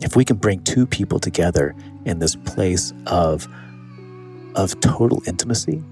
[0.00, 3.48] if we can bring two people together in this place of,
[4.54, 5.82] of total intimacy,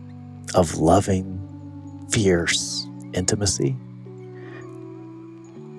[0.55, 3.77] of loving, fierce intimacy,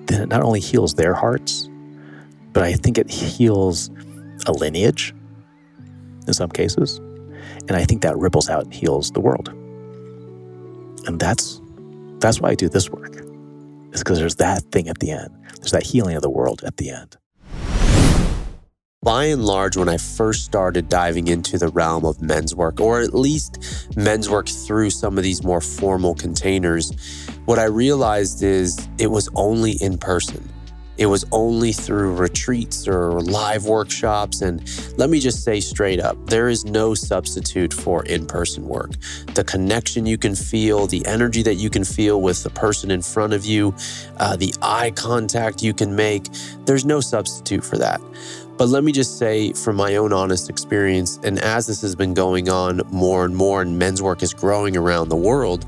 [0.06, 1.68] then it not only heals their hearts,
[2.52, 3.90] but I think it heals
[4.46, 5.14] a lineage
[6.26, 6.98] in some cases.
[7.68, 9.48] And I think that ripples out and heals the world.
[11.06, 11.60] And that's
[12.18, 13.16] that's why I do this work.
[13.92, 15.30] Is because there's that thing at the end.
[15.60, 17.16] There's that healing of the world at the end.
[19.04, 23.00] By and large, when I first started diving into the realm of men's work, or
[23.00, 26.90] at least men's work through some of these more formal containers,
[27.44, 30.48] what I realized is it was only in person.
[30.96, 34.42] It was only through retreats or live workshops.
[34.42, 38.90] And let me just say straight up there is no substitute for in person work.
[39.34, 43.02] The connection you can feel, the energy that you can feel with the person in
[43.02, 43.76] front of you,
[44.16, 46.26] uh, the eye contact you can make,
[46.66, 48.00] there's no substitute for that.
[48.58, 52.12] But let me just say, from my own honest experience, and as this has been
[52.12, 55.64] going on more and more, and men's work is growing around the world,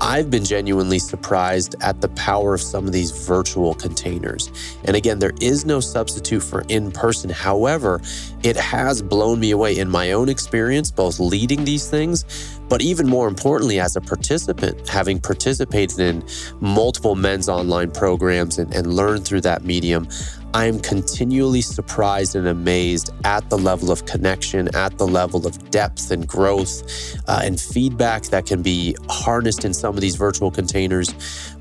[0.00, 4.52] I've been genuinely surprised at the power of some of these virtual containers.
[4.84, 7.28] And again, there is no substitute for in person.
[7.28, 8.00] However,
[8.44, 12.24] it has blown me away in my own experience, both leading these things,
[12.68, 16.24] but even more importantly, as a participant, having participated in
[16.60, 20.06] multiple men's online programs and, and learned through that medium,
[20.54, 25.70] I am continually surprised and amazed at the level of connection, at the level of
[25.70, 26.82] depth and growth
[27.28, 31.12] uh, and feedback that can be harnessed in some of these virtual containers,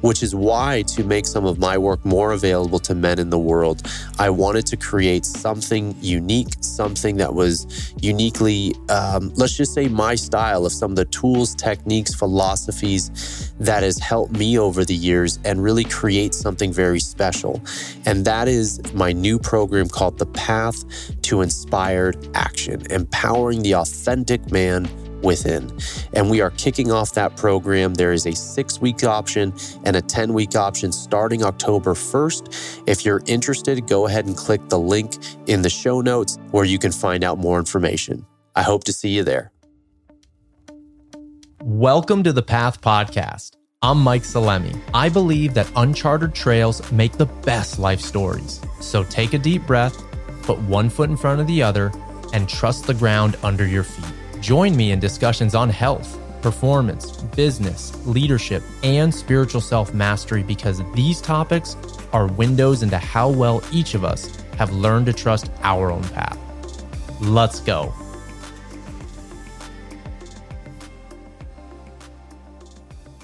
[0.01, 3.39] which is why to make some of my work more available to men in the
[3.39, 3.81] world,
[4.19, 10.15] I wanted to create something unique, something that was uniquely, um, let's just say, my
[10.15, 15.39] style of some of the tools, techniques, philosophies that has helped me over the years
[15.43, 17.61] and really create something very special.
[18.05, 20.83] And that is my new program called The Path
[21.23, 24.87] to Inspired Action, empowering the authentic man
[25.27, 25.69] within.
[26.13, 27.93] And we are kicking off that program.
[27.93, 29.53] There is a six week option
[29.83, 32.83] and a 10 week option starting October 1st.
[32.87, 36.79] If you're interested, go ahead and click the link in the show notes where you
[36.79, 38.25] can find out more information.
[38.55, 39.51] I hope to see you there.
[41.61, 43.57] Welcome to the Path Podcast.
[43.81, 44.79] I'm Mike Salemi.
[44.93, 48.61] I believe that uncharted trails make the best life stories.
[48.79, 50.01] So take a deep breath,
[50.43, 51.91] put one foot in front of the other,
[52.33, 54.16] and trust the ground under your feet.
[54.41, 61.21] Join me in discussions on health, performance, business, leadership, and spiritual self mastery because these
[61.21, 61.75] topics
[62.13, 66.37] are windows into how well each of us have learned to trust our own path.
[67.19, 67.93] Let's go.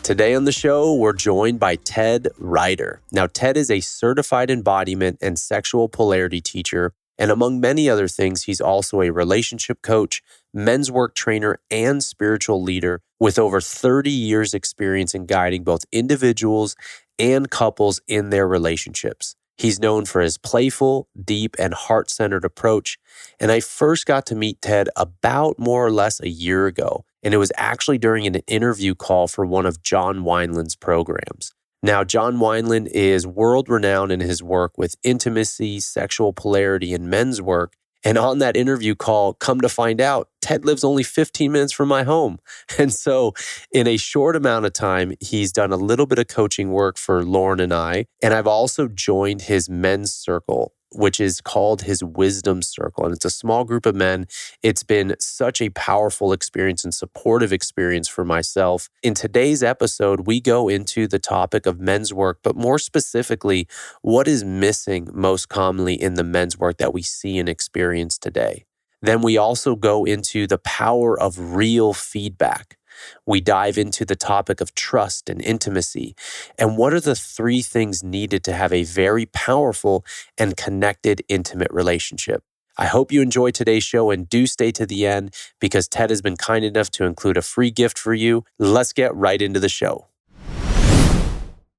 [0.03, 2.97] Today on the show, we're joined by Ted Riter.
[3.11, 6.93] Now, Ted is a certified embodiment and sexual polarity teacher.
[7.23, 10.21] And among many other things, he's also a relationship coach,
[10.53, 16.75] men's work trainer, and spiritual leader with over 30 years' experience in guiding both individuals
[17.17, 19.37] and couples in their relationships.
[19.55, 22.99] He's known for his playful, deep, and heart centered approach.
[23.39, 27.05] And I first got to meet Ted about more or less a year ago.
[27.23, 31.53] And it was actually during an interview call for one of John Wineland's programs.
[31.85, 37.41] Now, John Wineland is world renowned in his work with intimacy, sexual polarity, and men's
[37.41, 37.75] work.
[38.05, 41.89] And on that interview call, come to find out, Ted lives only 15 minutes from
[41.89, 42.39] my home.
[42.79, 43.33] And so,
[43.73, 47.21] in a short amount of time, he's done a little bit of coaching work for
[47.23, 48.05] Lauren and I.
[48.21, 53.05] And I've also joined his men's circle which is called his Wisdom Circle.
[53.05, 54.27] And it's a small group of men.
[54.61, 58.89] It's been such a powerful experience and supportive experience for myself.
[59.01, 63.67] In today's episode, we go into the topic of men's work, but more specifically,
[64.01, 68.65] what is missing most commonly in the men's work that we see and experience today.
[69.01, 72.77] Then we also go into the power of real feedback.
[73.25, 76.15] We dive into the topic of trust and intimacy.
[76.57, 80.05] And what are the three things needed to have a very powerful
[80.37, 82.43] and connected, intimate relationship?
[82.77, 86.23] I hope you enjoy today's show and do stay to the end because Ted has
[86.23, 88.45] been kind enough to include a free gift for you.
[88.57, 90.07] Let's get right into the show.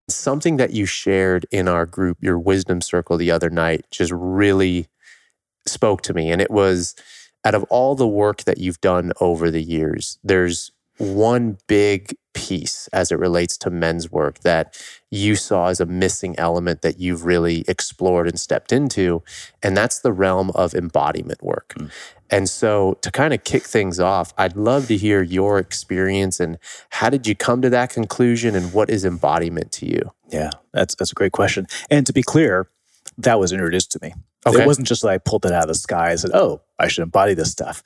[0.08, 4.86] Something that you shared in our group, your wisdom circle, the other night, just really
[5.66, 6.30] spoke to me.
[6.30, 6.94] And it was
[7.44, 12.88] out of all the work that you've done over the years, there's one big piece
[12.88, 14.80] as it relates to men's work that
[15.10, 19.22] you saw as a missing element that you've really explored and stepped into,
[19.62, 21.74] and that's the realm of embodiment work.
[21.78, 21.90] Mm.
[22.30, 26.58] And so, to kind of kick things off, I'd love to hear your experience and
[26.90, 30.10] how did you come to that conclusion, and what is embodiment to you?
[30.30, 31.66] Yeah, that's that's a great question.
[31.90, 32.68] And to be clear,
[33.18, 34.14] that was introduced to me.
[34.46, 34.62] Okay.
[34.62, 36.88] It wasn't just that I pulled it out of the sky and said, oh, I
[36.88, 37.82] should embody this stuff.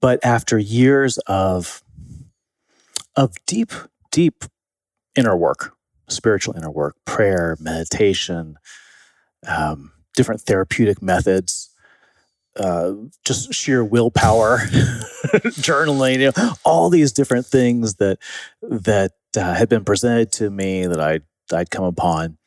[0.00, 1.82] But after years of,
[3.18, 3.72] of deep,
[4.12, 4.44] deep
[5.16, 5.74] inner work,
[6.08, 8.56] spiritual inner work, prayer, meditation,
[9.46, 11.70] um, different therapeutic methods,
[12.56, 12.92] uh,
[13.24, 14.58] just sheer willpower,
[15.58, 18.18] journaling, you know, all these different things that
[18.62, 21.20] that uh, had been presented to me that I
[21.52, 22.38] I'd come upon.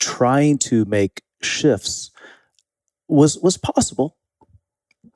[0.00, 2.10] Trying to make shifts
[3.06, 4.16] was was possible.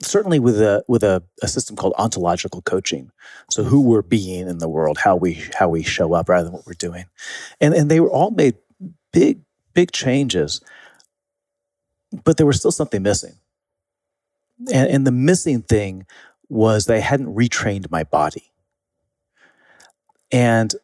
[0.00, 3.11] Certainly with a with a, a system called ontological coaching.
[3.50, 6.52] So who we're being in the world, how we how we show up rather than
[6.52, 7.05] what we're doing.
[7.61, 8.56] And and they were all made
[9.12, 9.41] big,
[9.73, 10.61] big changes.
[12.25, 13.35] But there was still something missing.
[14.73, 16.06] And, and the missing thing
[16.49, 18.52] was they hadn't retrained my body.
[20.31, 20.75] And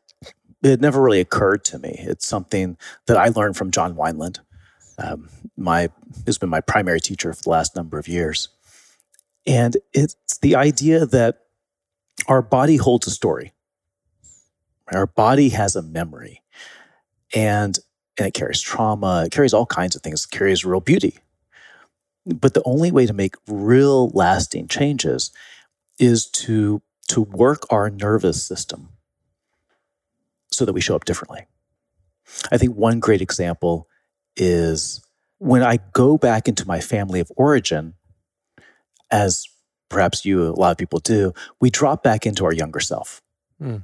[0.63, 1.97] it never really occurred to me.
[1.99, 2.77] It's something
[3.07, 4.41] that I learned from John Wineland.
[4.99, 5.89] Um, my
[6.27, 8.49] has been my primary teacher for the last number of years,
[9.51, 11.41] and it's the idea that
[12.29, 13.53] our body holds a story.
[14.93, 16.43] Our body has a memory,
[17.35, 17.77] and
[18.17, 19.25] and it carries trauma.
[19.27, 20.25] It carries all kinds of things.
[20.25, 21.19] It carries real beauty.
[22.25, 25.33] But the only way to make real lasting changes
[25.99, 28.91] is to to work our nervous system
[30.53, 31.49] so that we show up differently.
[32.53, 33.89] I think one great example
[34.37, 35.05] is
[35.39, 37.95] when I go back into my family of origin,
[39.11, 39.47] as
[39.89, 43.21] perhaps you, a lot of people do, we drop back into our younger self.
[43.61, 43.83] Mm.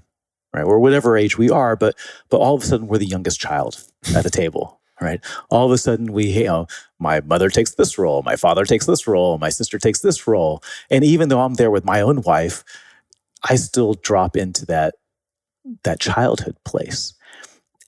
[0.55, 0.65] Right.
[0.65, 1.97] Or whatever age we are, but
[2.31, 3.85] but all of a sudden we're the youngest child
[4.15, 4.81] at the table.
[4.99, 5.23] Right.
[5.51, 6.67] All of a sudden we, you know,
[6.99, 10.63] my mother takes this role, my father takes this role, my sister takes this role.
[10.91, 12.65] And even though I'm there with my own wife,
[13.45, 14.95] I still drop into that
[15.83, 17.13] that childhood place.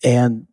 [0.05, 0.46] And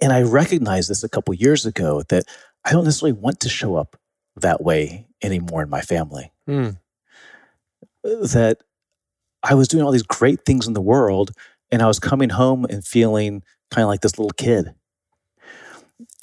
[0.00, 2.24] and I recognized this a couple years ago that
[2.64, 3.96] I don't necessarily want to show up
[4.36, 6.32] that way anymore in my family.
[6.48, 6.78] Mm.
[8.02, 8.58] That
[9.42, 11.32] I was doing all these great things in the world
[11.70, 14.74] and I was coming home and feeling kind of like this little kid.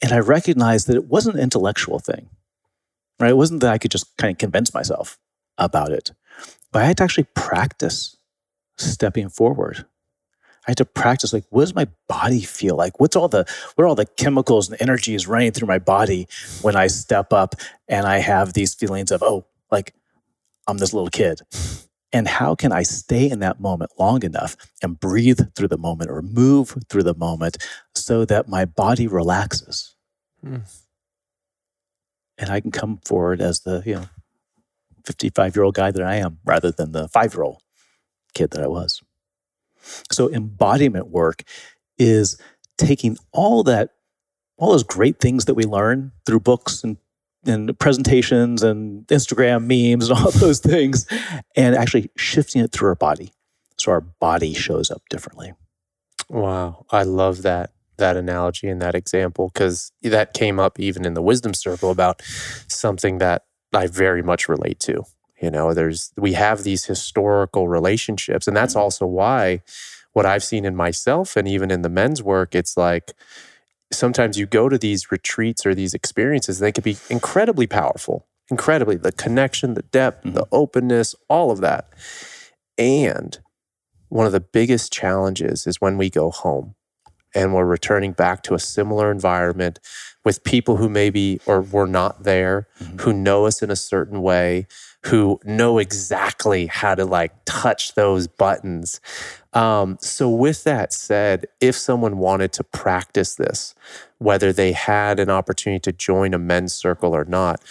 [0.04, 2.30] And I recognized that it wasn't an intellectual thing,
[3.20, 3.32] right?
[3.32, 5.18] It wasn't that I could just kind of convince myself
[5.58, 6.12] about it,
[6.72, 8.18] but I had to actually practice
[8.78, 9.86] stepping forward.
[10.68, 13.00] I had to practice like what does my body feel like?
[13.00, 16.28] What's all the what are all the chemicals and energies running through my body
[16.62, 17.56] when I step up
[17.88, 19.94] and I have these feelings of, oh, like
[20.68, 21.42] I'm this little kid.
[22.12, 26.10] And how can I stay in that moment long enough and breathe through the moment
[26.12, 27.58] or move through the moment
[27.96, 29.96] so that my body relaxes?
[30.46, 30.62] Mm.
[32.38, 34.06] And I can come forward as the, you know,
[35.06, 37.62] 55 year old guy that I am rather than the five year old
[38.34, 39.02] kid that I was.
[40.12, 41.44] So embodiment work
[41.98, 42.40] is
[42.78, 43.92] taking all that,
[44.58, 46.98] all those great things that we learn through books and
[47.46, 51.08] and presentations and Instagram memes and all those things,
[51.56, 53.32] and actually shifting it through our body
[53.78, 55.54] so our body shows up differently.
[56.30, 61.16] Wow, I love that that analogy and that example because that came up even in
[61.16, 62.22] the wisdom circle about
[62.68, 65.04] something that I very much relate to.
[65.42, 68.82] You know, there's we have these historical relationships, and that's mm-hmm.
[68.82, 69.62] also why
[70.14, 73.14] what I've seen in myself and even in the men's work, it's like
[73.92, 78.96] sometimes you go to these retreats or these experiences, they can be incredibly powerful, incredibly
[78.96, 80.36] the connection, the depth, mm-hmm.
[80.36, 81.88] the openness, all of that.
[82.80, 83.38] And
[84.10, 86.76] one of the biggest challenges is when we go home
[87.36, 89.80] and we're returning back to a similar environment
[90.26, 92.98] with people who maybe or were not there, mm-hmm.
[92.98, 94.66] who know us in a certain way,
[95.08, 99.00] who know exactly how to like touch those buttons.
[99.54, 103.74] Um, so, with that said, if someone wanted to practice this,
[104.18, 107.64] whether they had an opportunity to join a men's circle or not,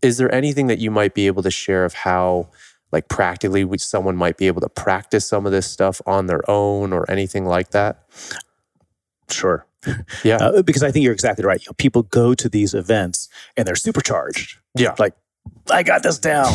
[0.00, 2.48] is there anything that you might be able to share of how,
[2.92, 6.92] like, practically, someone might be able to practice some of this stuff on their own
[6.92, 8.04] or anything like that?
[9.28, 9.66] Sure.
[10.24, 10.36] Yeah.
[10.36, 11.60] Uh, because I think you're exactly right.
[11.60, 14.58] You know, people go to these events and they're supercharged.
[14.76, 14.94] Yeah.
[14.98, 15.14] Like
[15.70, 16.52] I got this down,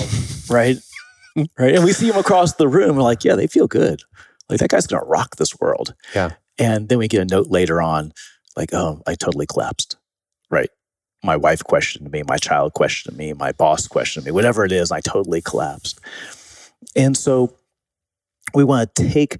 [0.49, 0.77] right?
[1.57, 1.75] right.
[1.75, 2.95] And we see them across the room.
[2.95, 4.01] We're like, yeah, they feel good.
[4.49, 5.93] Like that guy's going to rock this world.
[6.13, 6.31] Yeah.
[6.57, 8.13] And then we get a note later on,
[8.55, 9.97] like, oh, I totally collapsed.
[10.49, 10.69] Right.
[11.23, 14.91] My wife questioned me, my child questioned me, my boss questioned me, whatever it is,
[14.91, 15.99] I totally collapsed.
[16.95, 17.55] And so
[18.53, 19.37] we want to take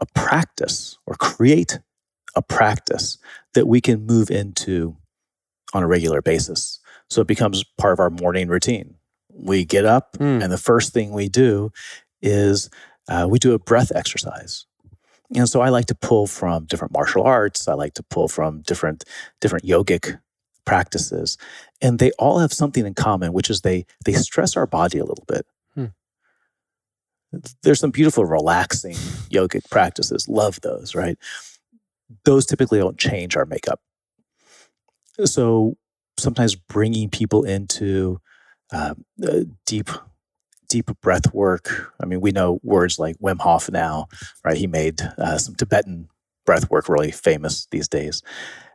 [0.00, 1.78] a practice or create
[2.36, 3.18] a practice
[3.54, 4.96] that we can move into
[5.72, 6.80] on a regular basis.
[7.10, 8.96] So it becomes part of our morning routine.
[9.30, 10.42] We get up, mm.
[10.42, 11.72] and the first thing we do
[12.22, 12.70] is
[13.08, 14.66] uh, we do a breath exercise.
[15.34, 17.66] And so I like to pull from different martial arts.
[17.66, 19.04] I like to pull from different
[19.40, 20.18] different yogic
[20.64, 21.36] practices,
[21.82, 25.04] and they all have something in common, which is they they stress our body a
[25.04, 25.46] little bit.
[25.74, 25.86] Hmm.
[27.62, 28.94] There's some beautiful, relaxing
[29.30, 30.28] yogic practices.
[30.28, 31.18] Love those, right?
[32.24, 33.80] Those typically don't change our makeup.
[35.24, 35.76] So
[36.18, 38.20] sometimes bringing people into
[38.72, 38.94] uh,
[39.26, 39.90] uh, deep
[40.68, 41.92] deep breath work.
[42.00, 44.06] I mean, we know words like Wim Hof now,
[44.44, 44.56] right?
[44.56, 46.08] He made uh, some Tibetan
[46.46, 48.22] breath work really famous these days.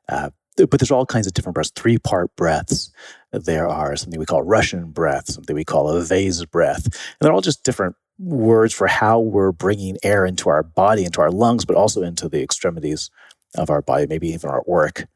[0.08, 2.92] Uh, but there's all kinds of different breaths, three part breaths.
[3.32, 6.86] There are something we call Russian breath, something we call a vase breath.
[6.86, 11.22] And they're all just different words for how we're bringing air into our body, into
[11.22, 13.10] our lungs, but also into the extremities
[13.56, 15.08] of our body, maybe even our auric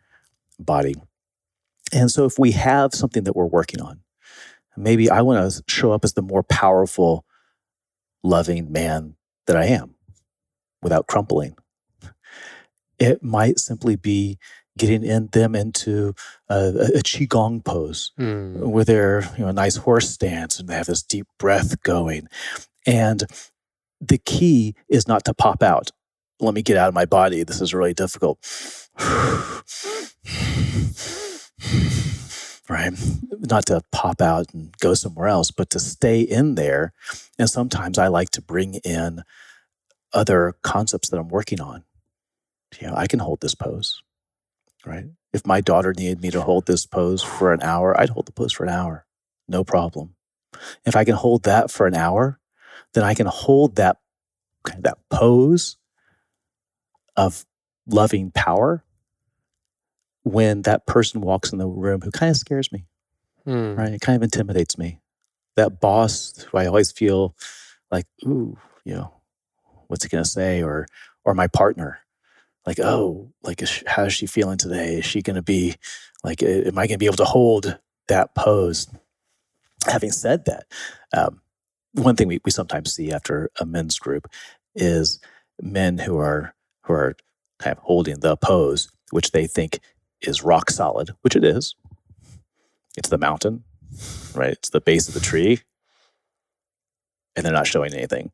[0.59, 0.95] body.
[1.93, 3.99] And so if we have something that we're working on,
[4.75, 7.25] maybe I want to show up as the more powerful,
[8.23, 9.95] loving man that I am
[10.81, 11.55] without crumpling.
[12.99, 14.37] It might simply be
[14.77, 16.15] getting in them into
[16.49, 18.57] a, a qigong pose Mm.
[18.57, 22.27] where they're you know a nice horse stance and they have this deep breath going
[22.87, 23.23] and
[24.01, 25.91] the key is not to pop out
[26.39, 28.39] let me get out of my body this is really difficult
[32.73, 32.93] right
[33.31, 36.93] not to pop out and go somewhere else but to stay in there
[37.39, 39.23] and sometimes i like to bring in
[40.13, 41.83] other concepts that i'm working on
[42.81, 44.01] you know i can hold this pose
[44.85, 45.05] right?
[45.33, 48.31] If my daughter needed me to hold this pose for an hour, I'd hold the
[48.31, 49.05] pose for an hour,
[49.47, 50.15] no problem.
[50.85, 52.39] If I can hold that for an hour,
[52.93, 53.97] then I can hold that
[54.79, 55.77] that pose
[57.17, 57.45] of
[57.87, 58.83] loving power
[60.23, 62.85] when that person walks in the room who kind of scares me,
[63.47, 63.77] Mm.
[63.77, 63.93] right?
[63.93, 64.99] It kind of intimidates me.
[65.55, 67.35] That boss who I always feel
[67.91, 69.13] like, ooh, you know,
[69.87, 70.63] what's he gonna say?
[70.63, 70.87] Or
[71.25, 71.99] or my partner,
[72.65, 74.95] like, oh, like, is she, how's she feeling today?
[74.95, 75.75] Is she going to be
[76.23, 78.87] like, am I to be able to hold that pose?
[79.87, 80.65] Having said that,
[81.15, 81.41] um,
[81.93, 84.27] one thing we, we sometimes see after a men's group
[84.75, 85.19] is
[85.61, 86.53] men who are
[86.85, 87.15] who are
[87.59, 89.79] kind of holding the pose, which they think
[90.23, 91.75] is rock solid, which it is.
[92.97, 93.63] It's the mountain,
[94.33, 94.53] right?
[94.53, 95.61] It's the base of the tree,
[97.35, 98.31] and they're not showing anything.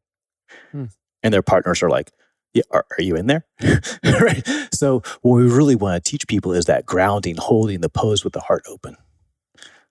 [0.71, 0.85] Hmm.
[1.23, 2.11] And their partners are like,
[2.53, 3.45] yeah, are, are you in there?
[4.21, 4.47] right.
[4.73, 8.33] So what we really want to teach people is that grounding, holding the pose with
[8.33, 8.97] the heart open.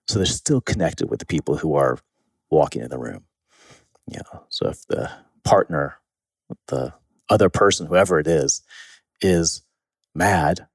[0.07, 1.99] So they're still connected with the people who are
[2.49, 3.25] walking in the room.
[4.07, 5.11] You know, so if the
[5.43, 5.97] partner,
[6.67, 6.93] the
[7.29, 8.63] other person, whoever it is,
[9.21, 9.61] is
[10.15, 10.67] mad?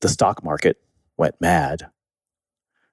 [0.00, 0.78] The stock market
[1.16, 1.90] went mad,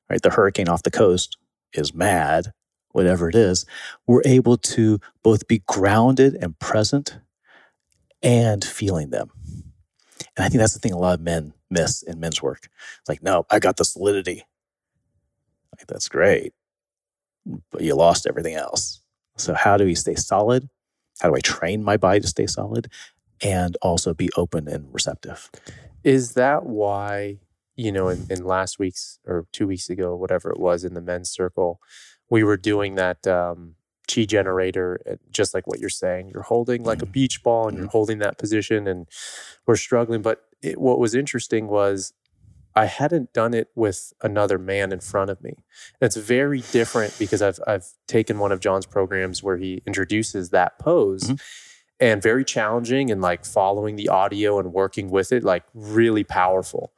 [0.10, 0.22] right?
[0.22, 1.38] The hurricane off the coast
[1.74, 2.54] is mad,
[2.92, 3.66] whatever it is,
[4.08, 7.20] we're able to both be grounded and present
[8.24, 9.30] and feeling them.
[10.38, 12.70] And I think that's the thing a lot of men miss in men's work.
[13.00, 14.44] It's like, no, I got the solidity.
[15.78, 16.54] Like, that's great.
[17.72, 19.02] But you lost everything else.
[19.38, 20.70] So, how do we stay solid?
[21.20, 22.90] How do I train my body to stay solid
[23.42, 25.52] and also be open and receptive?
[26.06, 27.40] Is that why,
[27.76, 31.02] you know, in, in last week's or two weeks ago, whatever it was in the
[31.02, 31.82] men's circle,
[32.30, 33.74] we were doing that um,
[34.08, 36.30] chi generator, uh, just like what you're saying.
[36.32, 39.08] You're holding like a beach ball and you're holding that position, and
[39.66, 40.22] we're struggling.
[40.22, 42.14] But it, what was interesting was
[42.76, 45.54] I hadn't done it with another man in front of me.
[46.02, 50.78] It's very different because I've I've taken one of John's programs where he introduces that
[50.78, 51.32] pose.
[51.32, 51.42] Mhm.
[52.00, 56.92] And very challenging and like following the audio and working with it, like really powerful,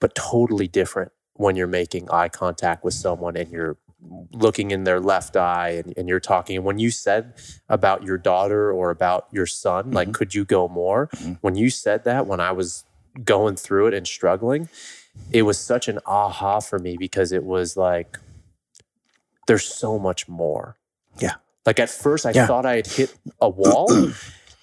[0.00, 3.76] but totally different when you're making eye contact with someone and you're
[4.32, 6.56] looking in their left eye and, and you're talking.
[6.56, 7.34] And when you said
[7.68, 10.14] about your daughter or about your son, like, Mhm.
[10.14, 11.08] could you go more?
[11.16, 11.38] Mhm.
[11.42, 12.84] When you said that, when I was
[13.24, 14.68] going through it and struggling,
[15.30, 18.18] it was such an aha for me because it was like,
[19.46, 20.76] there's so much more.
[21.18, 21.34] Yeah.
[21.66, 22.46] Like at first, I Yeah.
[22.46, 23.88] thought I had hit a wall.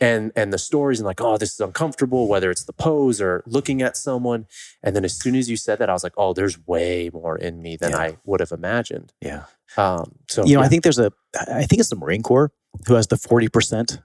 [0.02, 3.42] And, and the stories and like oh this is uncomfortable whether it's the pose or
[3.46, 4.48] looking at someone
[4.84, 7.38] and then as soon as you said that I was like oh there's way more
[7.38, 8.00] in me than Yeah.
[8.00, 9.44] I would have imagined Yeah.
[9.78, 10.66] um, so you know, yeah.
[10.66, 11.14] I think there's a,
[11.50, 12.52] I think it's the Marine Corps
[12.86, 14.02] who has the 40%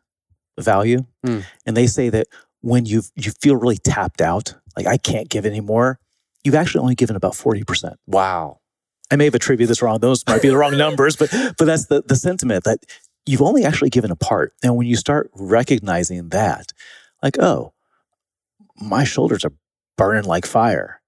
[0.61, 1.05] value.
[1.27, 1.45] Mm.
[1.67, 2.29] And they say that
[2.61, 5.99] when you you feel really tapped out, like I can't give anymore,
[6.45, 7.97] you've actually only given about 40%.
[8.07, 8.58] wow.
[9.11, 10.01] I may have attributed this wrong.
[10.01, 12.85] Those might be the wrong numbers, but but that's the, the sentiment that
[13.29, 14.55] you've only actually given a part.
[14.63, 16.73] And when you start recognizing that,
[17.23, 17.73] like, oh,
[18.81, 19.53] my shoulders are
[19.97, 21.01] burning like fire,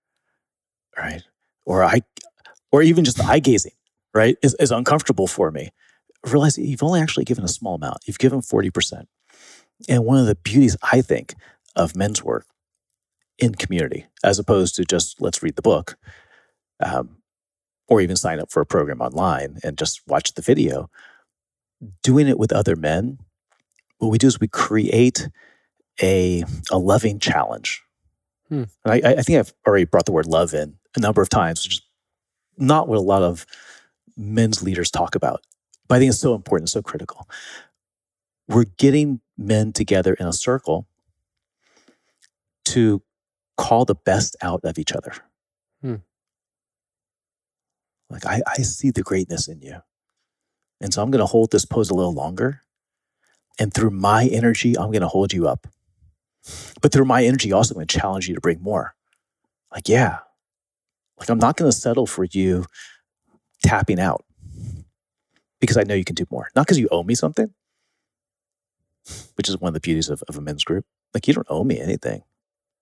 [0.99, 1.23] right?
[1.65, 2.03] Or I,
[2.73, 3.73] or even just eye gazing,
[4.13, 5.71] right, is, is uncomfortable for me.
[6.27, 7.99] Realize you've only actually given a small amount.
[8.07, 9.05] You've given 40%.
[9.89, 11.35] And one of the beauties, I think,
[11.75, 12.47] of men's work
[13.39, 15.97] in community as opposed to just let's read the book
[16.85, 17.17] um,
[17.91, 20.89] or even sign up for a program online and just watch the video.
[22.03, 23.19] Doing it with other men,
[23.99, 25.29] what we do is we create
[26.01, 27.83] a, a loving challenge.
[28.49, 28.65] Hmm.
[28.85, 31.65] And I, I think I've already brought the word love in a number of times,
[31.65, 31.83] which is
[32.57, 33.45] not what a lot of
[34.17, 35.43] men's leaders talk about.
[35.89, 37.29] But I think it's so important, so critical.
[38.49, 40.87] We're getting men together in a circle
[42.67, 43.03] to
[43.57, 45.13] call the best out of each other.
[48.11, 49.77] Like, I, I see the greatness in you.
[50.81, 52.61] And so I'm going to hold this pose a little longer.
[53.59, 55.67] And through my energy, I'm going to hold you up.
[56.81, 58.95] But through my energy, also I'm going to challenge you to bring more.
[59.73, 60.19] Like, yeah,
[61.19, 62.65] like I'm not going to settle for you
[63.63, 64.25] tapping out
[65.61, 66.49] because I know you can do more.
[66.57, 67.53] Not because you owe me something,
[69.37, 70.87] which is one of the beauties of, of a men's group.
[71.15, 72.23] Like, you don't owe me anything,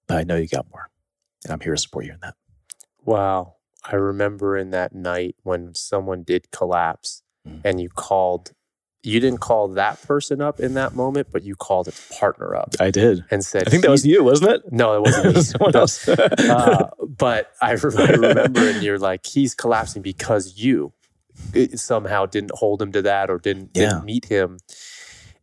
[0.07, 0.89] but I know you got more.
[1.45, 2.35] And I'm here to support you in that.
[3.05, 3.57] Wow.
[3.85, 7.61] I remember in that night when someone did collapse Mm.
[7.65, 8.51] and you called,
[9.05, 12.75] you didn't call that person up in that moment, but you called its partner up
[12.81, 13.25] I did.
[13.31, 14.63] and said, I think that was you, wasn't it?
[14.73, 15.43] No, it wasn't me.
[15.43, 16.07] Someone else.
[16.09, 20.93] uh, but I, re- I remember, and you're like, he's collapsing because you
[21.77, 23.91] somehow didn't hold him to that or didn't, Yeah.
[23.91, 24.59] didn't meet him.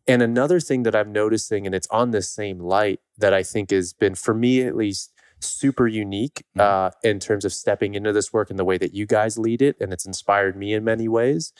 [0.06, 3.70] And another thing that I'm noticing, and it's on this same light that I think
[3.70, 6.60] has been, for me at least, super unique Mhm.
[6.60, 9.62] uh, in terms of stepping into this work and the way that you guys lead
[9.62, 11.52] it, and it's inspired me in many ways,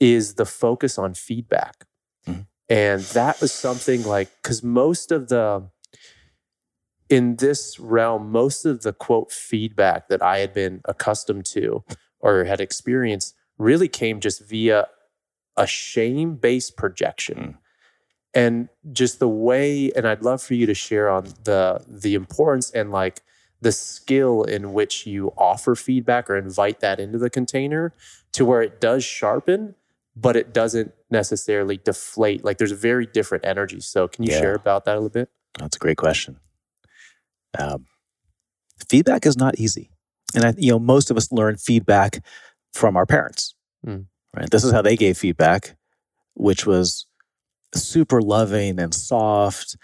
[0.00, 1.86] is the focus on feedback.
[2.26, 2.46] Mhm.
[2.68, 5.68] And that was something like, because most of the,
[7.08, 11.84] in this realm, most of the quote feedback that I had been accustomed to
[12.20, 14.88] or had experienced really came just via
[15.56, 17.36] a shame based projection.
[17.36, 17.58] Mm.
[18.34, 22.70] And just the way, and I'd love for you to share on the the importance
[22.70, 23.22] and like
[23.60, 27.92] the skill in which you offer feedback or invite that into the container
[28.32, 29.74] to where it does sharpen,
[30.16, 32.42] but it doesn't necessarily deflate.
[32.44, 33.80] Like there's a very different energy.
[33.80, 34.40] So can you Yeah.
[34.40, 35.30] share about that a little bit?
[35.58, 36.40] That's a great question.
[37.58, 37.86] Um,
[38.88, 39.90] feedback is not easy,
[40.34, 42.24] and I, you know, most of us learn feedback
[42.72, 43.54] from our parents.
[43.86, 44.06] Mm.
[44.34, 44.50] Right.
[44.50, 45.76] This is how they gave feedback,
[46.34, 47.06] which was
[47.74, 49.76] super loving and soft,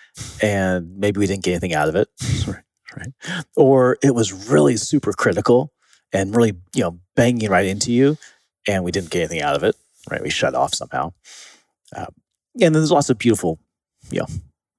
[0.42, 2.09] and maybe we didn't get anything out of it.
[2.96, 3.44] Right.
[3.55, 5.72] Or it was really super critical
[6.11, 8.16] and really, you know, banging right into you,
[8.66, 9.77] and we didn't get anything out of it.
[10.11, 10.22] Right.
[10.22, 11.12] We shut off somehow.
[11.94, 12.07] Um,
[12.55, 13.59] and then there's lots of beautiful,
[14.11, 14.27] you know,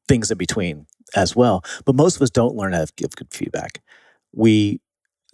[0.07, 1.63] things in between as well.
[1.85, 3.81] But most of us don't learn how to give good feedback.
[4.33, 4.81] We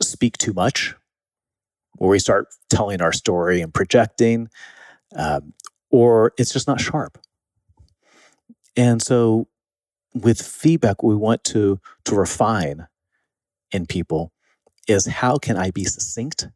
[0.01, 0.93] speak too much,
[1.97, 4.49] or we start telling our story and projecting,
[5.15, 5.53] um,
[5.89, 7.17] or it's just not sharp.
[8.75, 9.47] And so,
[10.13, 12.87] with feedback, what we want to to refine
[13.71, 14.31] in people
[14.87, 16.47] is how can I be succinct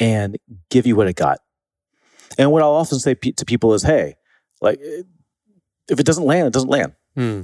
[0.00, 0.38] and
[0.70, 1.40] give you what I got.
[2.36, 4.16] And what I'll often say pe- to people is, "Hey,
[4.60, 7.42] like if it doesn't land, it doesn't land." Hmm.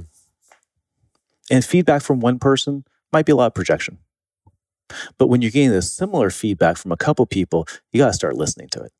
[1.49, 3.99] And feedback from one person might be a lot of projection.
[5.17, 8.35] But when you're getting this similar feedback from a couple people, you got to start
[8.35, 8.93] listening to it.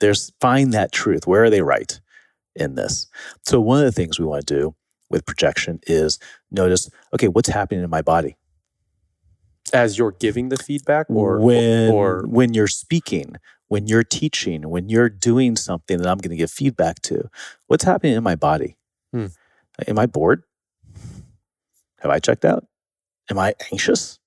[0.00, 1.26] There's find that truth.
[1.26, 2.00] Where are they right
[2.58, 3.06] in this?
[3.44, 4.74] So one of the things we want to do
[5.10, 6.18] with projection is
[6.50, 8.36] notice, okay, what's happening in my body?
[9.72, 13.36] As you're giving the feedback or when or when you're speaking,
[13.68, 17.28] when you're teaching, when you're doing something that I'm going to give feedback to,
[17.66, 18.76] what's happening in my body?
[19.12, 19.26] Hmm.
[19.86, 20.42] Am I bored?
[22.00, 22.66] Have I checked out?
[23.30, 24.18] Am I anxious?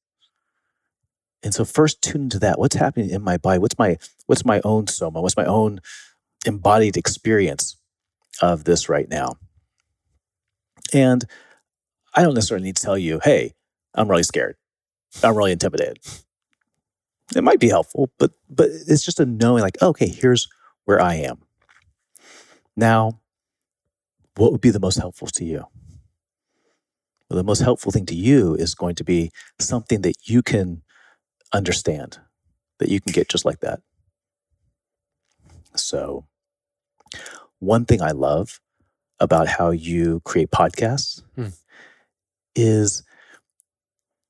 [1.43, 2.59] And so first tune into that.
[2.59, 3.57] What's happening in my body?
[3.57, 5.21] What's my what's my own soma?
[5.21, 5.79] What's my own
[6.45, 7.77] embodied experience
[8.41, 9.37] of this right now?
[10.93, 11.25] And
[12.15, 13.53] I don't necessarily need to tell you, hey,
[13.93, 14.55] I'm really scared.
[15.23, 15.99] I'm really intimidated.
[17.35, 20.49] It might be helpful, but but it's just a knowing like, okay, here's
[20.85, 21.39] where I am.
[22.75, 23.19] Now,
[24.35, 25.65] what would be the most helpful to you?
[27.29, 30.81] Well, the most helpful thing to you is going to be something that you can
[31.53, 32.19] understand,
[32.79, 33.81] that you can get just like that.
[35.75, 36.25] So,
[37.61, 38.59] one thing I love
[39.19, 41.49] about how you create podcasts Hmm.
[42.55, 43.03] is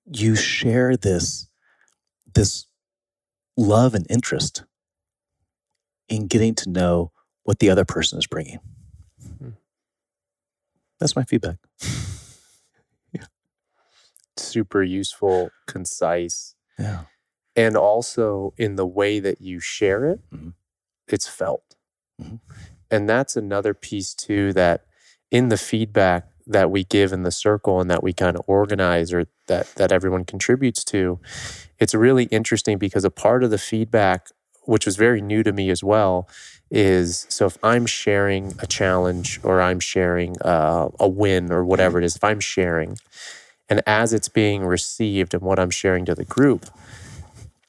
[0.06, 1.48] you share this
[2.34, 2.66] this
[3.58, 4.64] love and interest
[6.10, 7.12] in getting to know
[7.44, 8.60] what the other person is bringing.
[9.40, 9.50] Hmm.
[11.00, 11.58] That's my feedback.
[13.14, 13.26] yeah.
[14.38, 17.06] super useful, concise, Yeah.
[17.56, 20.54] and also in the way that you share it, Mhm.
[21.08, 21.76] it's felt.
[22.22, 22.40] Mhm.
[22.92, 24.86] And that's another piece too that
[25.32, 29.14] in the feedback, that we give in the circle and that we kind of organize
[29.14, 31.20] or that that everyone contributes to
[31.80, 34.28] it's really interesting because a part of the feedback
[34.64, 36.28] which was very new to me as well
[36.70, 42.00] is so if i'm sharing a challenge or i'm sharing uh, a win or whatever
[42.00, 42.98] it is if i'm sharing
[43.70, 46.68] and as it's being received and what i'm sharing to the group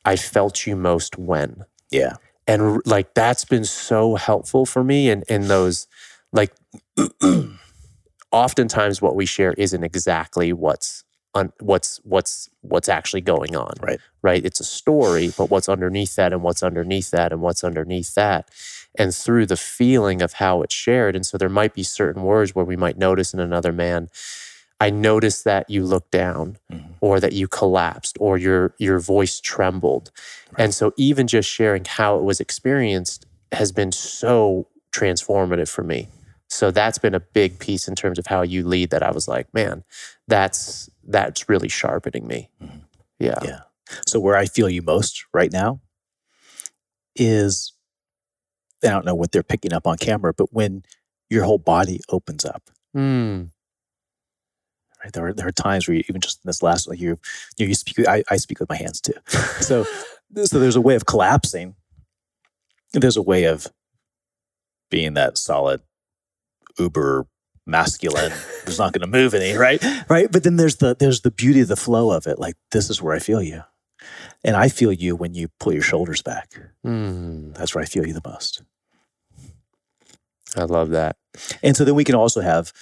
[0.05, 2.17] i felt you most when Yeah.
[2.47, 5.87] And like that's been so helpful for me and in those
[6.33, 6.53] like
[8.33, 13.75] oftentimes what we share isn't exactly what's un, what's what's what's actually going on.
[13.81, 14.01] Right.
[14.23, 14.45] right?
[14.45, 18.51] It's a story but what's underneath that and what's underneath that and what's underneath that.
[18.99, 22.55] And through the feeling of how it's shared and so there might be certain words
[22.55, 24.09] where we might notice in another man
[24.85, 26.95] i noticed that you looked down Mhm.
[27.01, 30.07] or that you collapsed or your your voice trembled
[30.62, 33.21] and so even just sharing how it was experienced
[33.61, 34.66] has been so
[34.99, 36.01] transformative for me
[36.59, 39.27] so that's been a big piece in terms of how you lead that i was
[39.35, 39.77] like man
[40.29, 42.81] that's that's really sharpening me Mhm.
[43.29, 43.61] yeah Yeah.
[44.07, 45.81] So where I feel you most right now
[47.16, 47.73] is
[48.85, 50.83] I don't know what they're picking up on camera, but when
[51.31, 52.62] your whole body opens up.
[52.97, 53.51] Mm.
[55.03, 55.12] Right.
[55.12, 57.19] There are there are times where you, even just in this last like you
[57.59, 59.15] you, you speak I, I speak with my hands too.
[59.61, 59.85] So
[60.45, 61.75] so there's a way of collapsing.
[62.93, 63.67] There's a way of
[64.91, 65.81] being that solid
[66.79, 67.27] uber
[67.67, 68.33] masculine
[68.65, 69.83] who's not going to move any, right?
[70.09, 70.31] Right.
[70.31, 72.38] But then there's the there's the beauty of the flow of it.
[72.38, 73.62] Like this is where I feel you.
[74.45, 76.51] And I feel you when you pull your shoulders back.
[76.85, 77.55] Mm.
[77.55, 78.62] That's where I feel you the most.
[80.57, 81.17] i love that
[81.62, 82.73] And so then we can also have,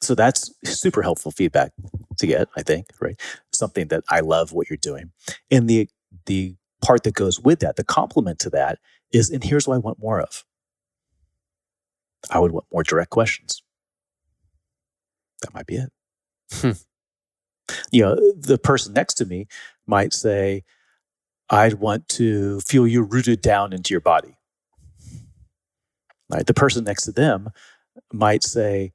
[0.00, 1.72] so that's super helpful feedback
[2.18, 3.18] to get, I think, right?
[3.52, 5.12] Something that I love what you're doing.
[5.50, 5.88] And the
[6.26, 8.78] the part that goes with that, the complement to that
[9.12, 10.44] is, and here's what I want more of.
[12.30, 13.62] I would want more direct questions.
[15.42, 15.90] That might be it.
[16.52, 16.70] Hmm.
[17.90, 19.46] You know, the person next to me
[19.86, 20.64] might say,
[21.50, 24.36] I'd want to feel you rooted down into your body.
[26.28, 26.46] Right?
[26.46, 27.50] The person next to them
[28.12, 28.92] might say,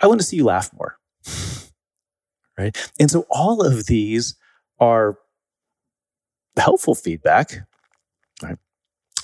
[0.00, 0.98] I want to see you laugh more.
[2.58, 2.76] Right.
[2.98, 4.34] And so all of these
[4.78, 5.18] are
[6.56, 7.66] helpful feedback.
[8.42, 8.58] Right.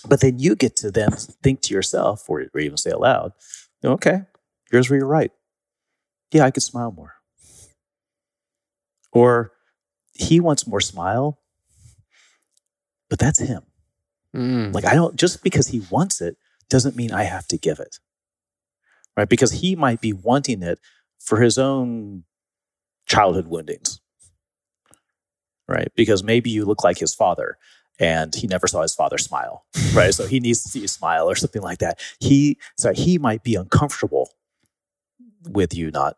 [0.08, 3.32] But then you get to then think to yourself or, or even say aloud,
[3.84, 4.22] okay,
[4.70, 5.32] here's where you're right.
[6.32, 7.14] Yeah, I could smile more.
[9.12, 9.52] Or
[10.12, 11.38] he wants more smile,
[13.08, 13.62] but that's him.
[14.34, 14.74] Mm.
[14.74, 16.36] Like I don't just because he wants it
[16.68, 17.98] doesn't mean I have to give it.
[19.16, 19.28] Right?
[19.28, 20.78] Because he might be wanting it
[21.18, 22.24] for his own
[23.06, 24.00] childhood woundings.
[25.68, 25.90] Right?
[25.96, 27.56] Because maybe you look like his father
[27.98, 29.64] and he never saw his father smile.
[29.94, 30.12] Right?
[30.14, 31.98] so he needs to see you smile or something like that.
[32.20, 34.30] He so he might be uncomfortable
[35.48, 36.16] with you not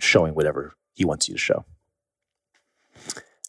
[0.00, 1.64] showing whatever he wants you to show.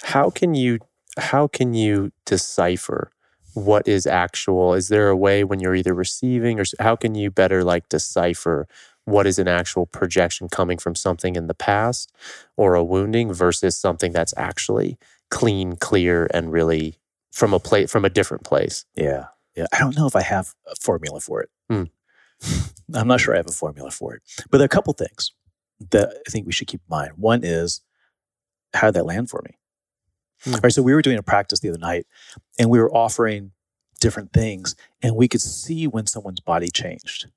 [0.03, 0.79] how can you
[1.17, 3.11] how can you decipher
[3.58, 7.32] what is actual is there a way when you're either receiving or how can you
[7.32, 8.67] better like decipher
[9.06, 12.12] what is an actual projection coming from something in the past
[12.56, 14.98] or a wounding versus something that's actually
[15.32, 17.00] clean clear and really
[17.32, 19.26] from a place from a different place Yeah.
[19.56, 19.65] Yeah.
[19.74, 21.50] I don't know if I have a formula for it.
[21.67, 21.86] Hmm.
[22.93, 24.22] I'm not sure I have a formula for it.
[24.52, 25.32] But there are a couple things
[25.89, 27.13] that I think we should keep in mind.
[27.15, 27.82] One is
[28.74, 29.58] how did that land for me?
[30.43, 30.56] Hmm.
[30.56, 30.73] All right.
[30.73, 32.06] So we were doing a practice the other night
[32.60, 33.52] and we were offering
[34.00, 37.28] different things and we could see when someone's body changed.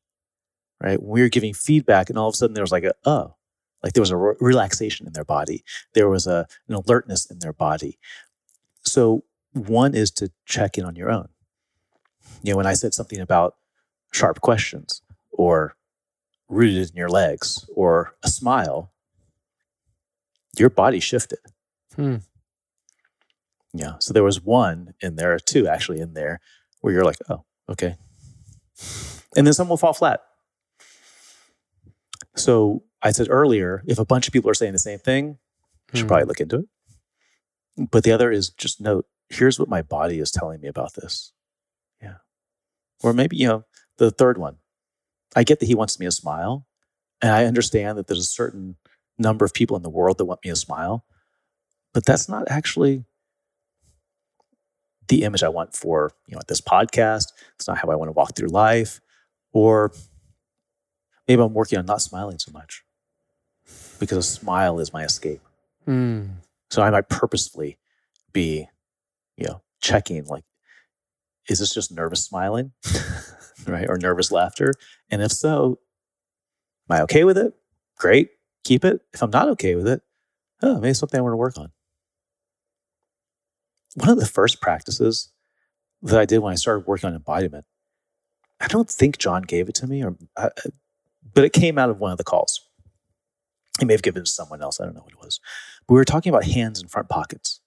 [0.83, 1.03] Right.
[1.03, 3.35] We were giving feedback and all of a sudden there was like a, oh,
[3.83, 5.65] like there was a re- relaxation in their body.
[5.95, 7.99] There was a, an alertness in their body.
[8.83, 11.29] So one is to check in on your own.
[12.43, 13.57] You know, when I said something about
[14.13, 15.77] sharp questions or
[16.49, 18.93] rooted in your legs or a smile,
[20.57, 21.39] your body shifted.
[21.95, 22.17] Hmm.
[23.73, 23.95] Yeah.
[24.01, 26.41] So there was one in there, or two actually in there,
[26.81, 27.97] where you're like, oh, okay.
[29.37, 30.21] And then some will fall flat.
[32.37, 35.39] So I said earlier, if a bunch of people are saying the same thing,
[35.93, 36.09] you should Hmm.
[36.09, 37.89] probably look into it.
[37.91, 41.33] But the other is just note, here's what my body is telling me about this.
[42.03, 42.17] Yeah.
[43.03, 43.65] Or maybe, you know,
[43.99, 44.59] the third one.
[45.37, 46.67] I get that he wants me to smile.
[47.23, 48.77] And I understand that there's a certain
[49.19, 51.05] number of people in the world that want me to smile.
[51.93, 53.05] But that's not actually
[55.09, 57.33] the image I want for, you know, at this podcast.
[57.57, 59.01] It's not how I want to walk through life.
[59.53, 59.93] Or
[61.27, 62.85] maybe I'm working on not smiling so much
[63.99, 65.41] because a smile is my escape.
[65.89, 66.31] Mm.
[66.71, 67.79] So I might purposefully
[68.33, 68.69] be,
[69.37, 70.45] you know, checking like,
[71.49, 72.73] is this just nervous smiling?
[73.67, 73.89] right?
[73.89, 74.75] Or nervous laughter?
[75.11, 75.81] And if so,
[76.91, 77.55] Am I okay with it?
[77.99, 78.31] Great,
[78.65, 79.01] keep it.
[79.13, 80.03] If I'm not okay with it,
[80.63, 81.71] oh, maybe it's something I want to work on.
[83.95, 85.33] One of the first practices
[86.03, 87.65] that I did when I started working on embodiment,
[88.61, 90.51] I don't think John gave it to me, or uh,
[91.35, 92.61] but it came out of one of the calls.
[93.79, 94.81] He may have given it to someone else.
[94.81, 95.41] I don't know what it was.
[95.87, 97.61] But we were talking about hands in front pockets.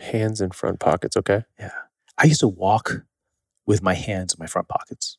[0.00, 1.16] Hands in front pockets.
[1.16, 1.42] Okay.
[1.58, 1.72] Yeah.
[2.16, 3.02] I used to walk
[3.66, 5.18] with my hands in my front pockets.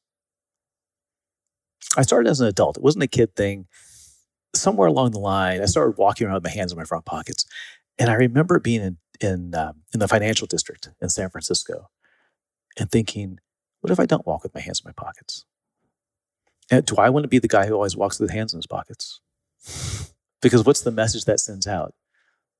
[1.97, 2.77] I started as an adult.
[2.77, 3.67] It wasn't a kid thing.
[4.55, 7.45] Somewhere along the line, I started walking around with my hands in my front pockets.
[7.97, 11.89] And I remember being in um, in the financial district in San Francisco
[12.77, 13.39] and thinking,
[13.81, 15.45] what if I don't walk with my hands in my pockets?
[16.71, 18.57] And do I want to be the guy who always walks with his hands in
[18.59, 19.19] his pockets?
[20.41, 21.93] Because what's the message that sends out?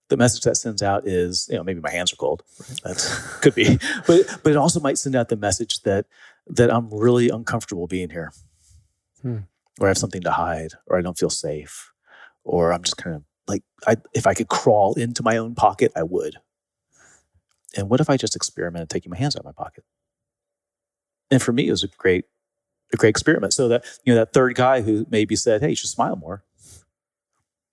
[0.10, 2.42] The message that sends out is, you know, maybe my hands are cold.
[2.84, 2.98] That
[3.42, 6.08] could be, but but it also might send out the message that
[6.48, 8.32] that I'm really uncomfortable being here,
[9.22, 9.38] Hmm.
[9.80, 11.92] or I have something to hide, or I don't feel safe,
[12.44, 15.92] or I'm just kind of like, I, if I could crawl into my own pocket,
[15.96, 16.38] I would.
[17.78, 19.84] And what if I just experimented taking my hands out of my pocket?
[21.32, 22.26] And for me, it was a great,
[22.94, 23.54] a great experiment.
[23.54, 26.44] So that you know, that third guy who maybe said, "Hey, you should smile more,"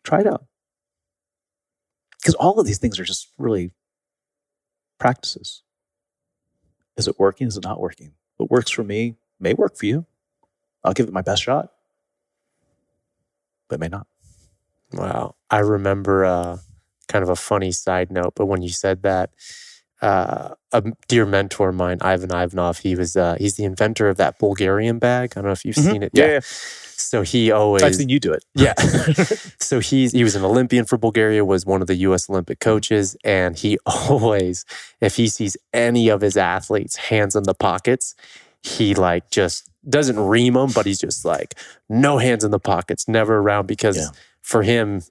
[0.05, 0.47] try it out,
[2.21, 3.73] because all of these things are just really
[4.99, 5.63] practices.
[6.97, 7.49] Is it working?
[7.49, 8.13] Is it not working?
[8.39, 10.07] What works for me may work for you.
[10.85, 11.73] I'll give it my best shot,
[13.69, 14.07] but may not.
[14.93, 15.37] Wow.
[15.51, 16.59] I remember uh,
[17.09, 19.31] kind of a funny side note, but when you said that,
[20.03, 24.17] uh, a dear mentor of mine, Ivan Ivanov, he was uh, he's the inventor of
[24.19, 25.33] that Bulgarian bag.
[25.33, 25.91] I don't know if you've Mhm.
[25.93, 26.11] seen it.
[26.15, 26.41] Yeah, yeah.
[26.99, 28.45] So he always I've seen you do it.
[28.55, 28.75] Yeah.
[29.61, 33.17] so he's he was an Olympian for Bulgaria, was one of the US Olympic coaches,
[33.25, 34.65] and he always,
[35.01, 38.15] if he sees any of his athletes hands in the pockets,
[38.63, 41.55] he like just doesn't ream them, but he's just like,
[41.89, 44.09] no hands in the pockets, never around because Yeah.
[44.43, 45.03] for him,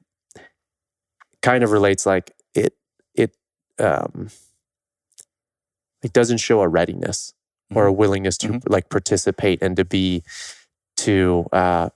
[1.41, 2.73] kind of relates like it
[3.13, 3.35] it
[3.79, 4.29] um
[6.05, 7.33] it doesn't show a readiness
[7.73, 8.61] or a willingness to Mhm.
[8.69, 10.23] like participate and to be
[10.97, 11.89] to uh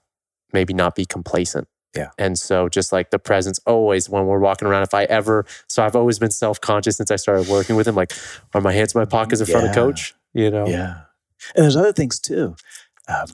[0.52, 1.68] maybe not be complacent.
[1.96, 2.10] Yeah.
[2.18, 5.84] And so just like the presence always when we're walking around, if I ever so
[5.84, 8.12] I've always been self-conscious since I started working with him, like
[8.54, 10.16] are my hands in my pockets in front of coach?
[10.34, 10.66] You know?
[10.68, 11.02] Yeah.
[11.56, 12.56] And there's other things too.
[13.08, 13.28] Um,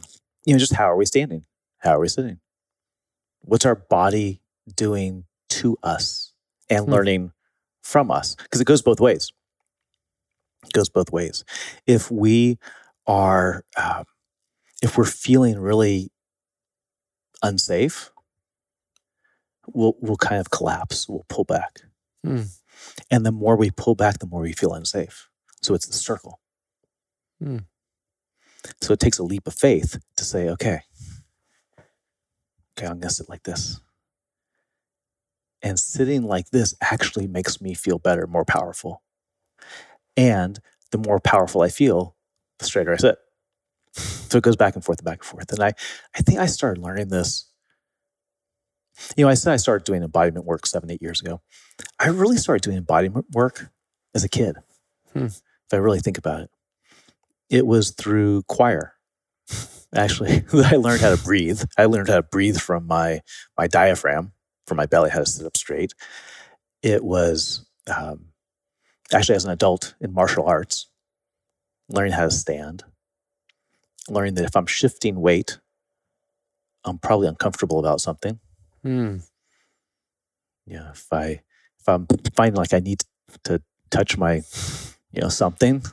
[0.46, 1.46] you know, just how are we standing?
[1.80, 2.40] How are we sitting?
[3.42, 4.42] What's our body
[4.76, 6.34] doing to us
[6.70, 6.92] and Hmm.
[6.92, 7.32] learning
[7.82, 8.36] from us?
[8.36, 9.32] Because it goes both ways.
[10.66, 11.44] It goes both ways.
[11.88, 12.58] If we
[13.08, 14.06] are, um,
[14.84, 16.12] if we're feeling really
[17.44, 18.12] unsafe,
[19.68, 21.08] we'll we'll kind of collapse.
[21.10, 21.82] We'll pull back,
[22.26, 22.44] Hmm.
[23.12, 25.30] and the more we pull back, the more we feel unsafe.
[25.62, 26.40] So it's the circle.
[27.42, 27.60] Hmm.
[28.82, 30.82] So it takes a leap of faith to say, okay,
[32.78, 33.80] okay, I'm gonna sit like this.
[35.62, 39.02] And sitting like this actually makes me feel better, more powerful.
[40.18, 40.60] And
[40.92, 42.16] the more powerful I feel,
[42.60, 43.18] the straighter I sit.
[43.94, 45.52] So it goes back and forth and back and forth.
[45.52, 45.74] And I,
[46.16, 47.50] I think I started learning this.
[49.16, 51.42] You know, I said I started doing embodiment work seven, eight years ago.
[52.00, 53.70] I really started doing embodiment work
[54.14, 54.56] as a kid.
[55.14, 55.26] Hmm.
[55.26, 56.50] If I really think about it,
[57.50, 58.94] it was through choir.
[59.94, 61.62] Actually, I learned how to breathe.
[61.78, 63.22] I learned how to breathe from my
[63.58, 64.34] my diaphragm,
[64.68, 65.94] from my belly, how to sit up straight.
[66.82, 68.28] It was um,
[69.14, 70.88] actually as an adult in martial arts,
[71.90, 72.84] learning how to stand,
[74.10, 75.60] learning that if I'm shifting weight,
[76.84, 78.40] I'm probably uncomfortable about something.
[78.84, 79.18] Hmm.
[80.66, 81.42] Yeah, if I
[81.80, 83.04] if I'm finding like I need
[83.44, 84.42] to touch my,
[85.12, 85.84] you know, something,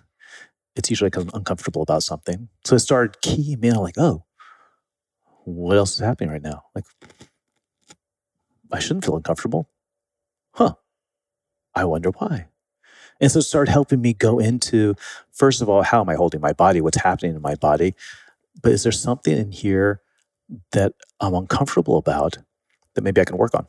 [0.77, 2.48] it's usually because I'm uncomfortable about something.
[2.64, 4.25] So it started keying me in like, oh,
[5.44, 6.64] what else is happening right now?
[6.75, 6.85] Like,
[8.70, 9.68] I shouldn't feel uncomfortable.
[10.53, 10.75] Huh.
[11.75, 12.46] I wonder why.
[13.22, 14.96] And so it started helping me go into,
[15.30, 16.80] first of all, how am I holding my body?
[16.80, 17.94] What's happening in my body?
[18.61, 20.00] But is there something in here
[20.72, 22.38] that I'm uncomfortable about
[22.94, 23.66] that maybe I can work on?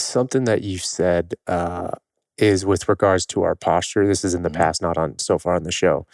[0.00, 1.88] something that you've said uh,
[2.36, 4.06] is with regards to our posture.
[4.06, 4.54] This is in the Mhm.
[4.54, 6.06] past, not on so far on the show,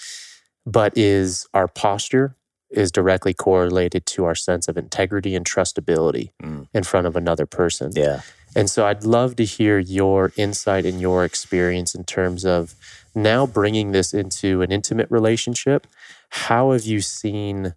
[0.65, 2.35] but is our posture
[2.71, 6.67] is directly correlated to our sense of integrity and trustability Mm.
[6.73, 7.93] in front of another person.
[7.95, 8.23] Yeah.
[8.57, 12.75] And so I'd love to hear your insight and your experience in terms of
[13.15, 15.87] now bringing this into an intimate relationship.
[16.31, 17.75] How have you seen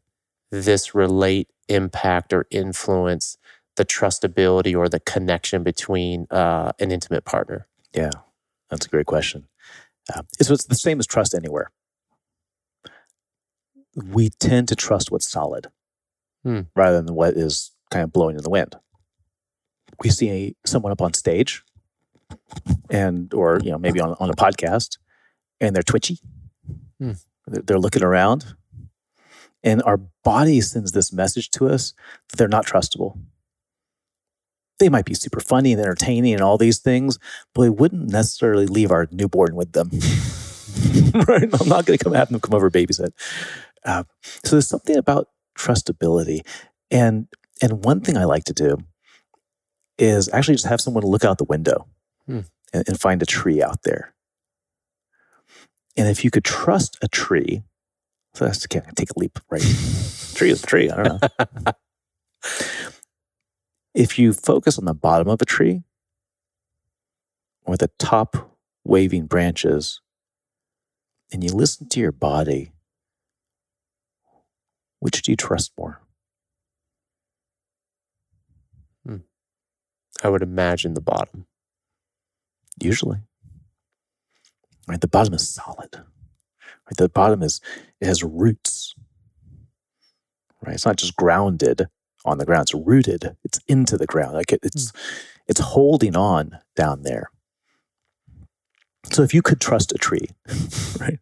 [0.52, 3.38] this relate, impact, or influence
[3.76, 7.68] the trustability or the connection between uh, an intimate partner?
[7.94, 8.12] Yeah,
[8.70, 9.48] that's a great question.
[10.14, 11.72] Uh, it's, it's the same as trust anywhere.
[13.96, 15.68] We tend to trust what's solid.
[16.48, 16.62] Hmm.
[16.78, 18.76] rather than what is kind of blowing in the wind.
[20.04, 21.64] We see someone up on stage
[22.90, 24.98] and or you know maybe on, on a podcast
[25.60, 26.20] and they're twitchy.
[27.00, 27.14] Hmm.
[27.48, 28.56] They're, looking around
[29.64, 31.94] and our body sends this message to us
[32.28, 33.18] that they're not trustable.
[34.80, 37.18] They might be super funny and entertaining and all these things,
[37.56, 39.92] but we wouldn't necessarily leave our newborn with them.
[41.28, 41.50] right?
[41.60, 43.12] I'm not going to come have them come over babysit.
[43.84, 44.04] Uh,
[44.44, 46.42] so there's something about trustability,
[46.92, 47.28] and
[47.62, 48.78] and one thing I like to do
[49.98, 51.88] is actually just have someone look out the window
[52.26, 52.42] Hmm.
[52.74, 54.14] and, and find a tree out there.
[55.96, 57.64] And if you could trust a tree,
[58.34, 59.62] so that's okay, take a leap, right?
[60.36, 60.90] tree is a tree.
[60.92, 61.72] I don't know.
[63.96, 65.82] if you focus on the bottom of a tree
[67.66, 70.02] or the top waving branches
[71.32, 72.72] and you listen to your body,
[75.00, 76.02] which do you trust more?
[80.24, 81.46] I would imagine the bottom.
[82.82, 83.20] Usually.
[84.88, 85.02] Right?
[85.02, 85.90] The bottom is solid.
[85.94, 86.98] Right?
[86.98, 87.62] The bottom is
[88.00, 88.96] it has roots.
[90.66, 90.76] Right?
[90.76, 91.88] It's not just grounded
[92.26, 93.36] on the ground, it's rooted.
[93.44, 94.34] It's into the ground.
[94.34, 94.92] Like it, it's
[95.48, 97.30] it's holding on down there.
[99.12, 100.30] So if you could trust a tree,
[101.00, 101.20] right?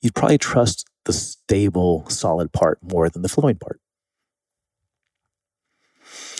[0.00, 3.80] You'd probably trust the stable, solid part more than the flowing part.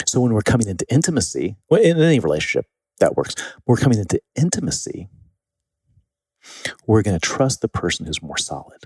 [0.06, 2.66] So when we're coming into intimacy, in any relationship,
[2.98, 3.34] that works.
[3.66, 5.08] We're coming into intimacy.
[6.86, 8.84] We're going to trust the person who's more solid.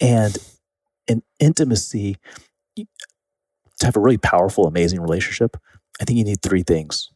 [0.00, 0.36] And
[1.06, 2.16] in intimacy,
[2.76, 5.56] to have a really powerful, amazing relationship,
[6.00, 7.10] I think you need three things.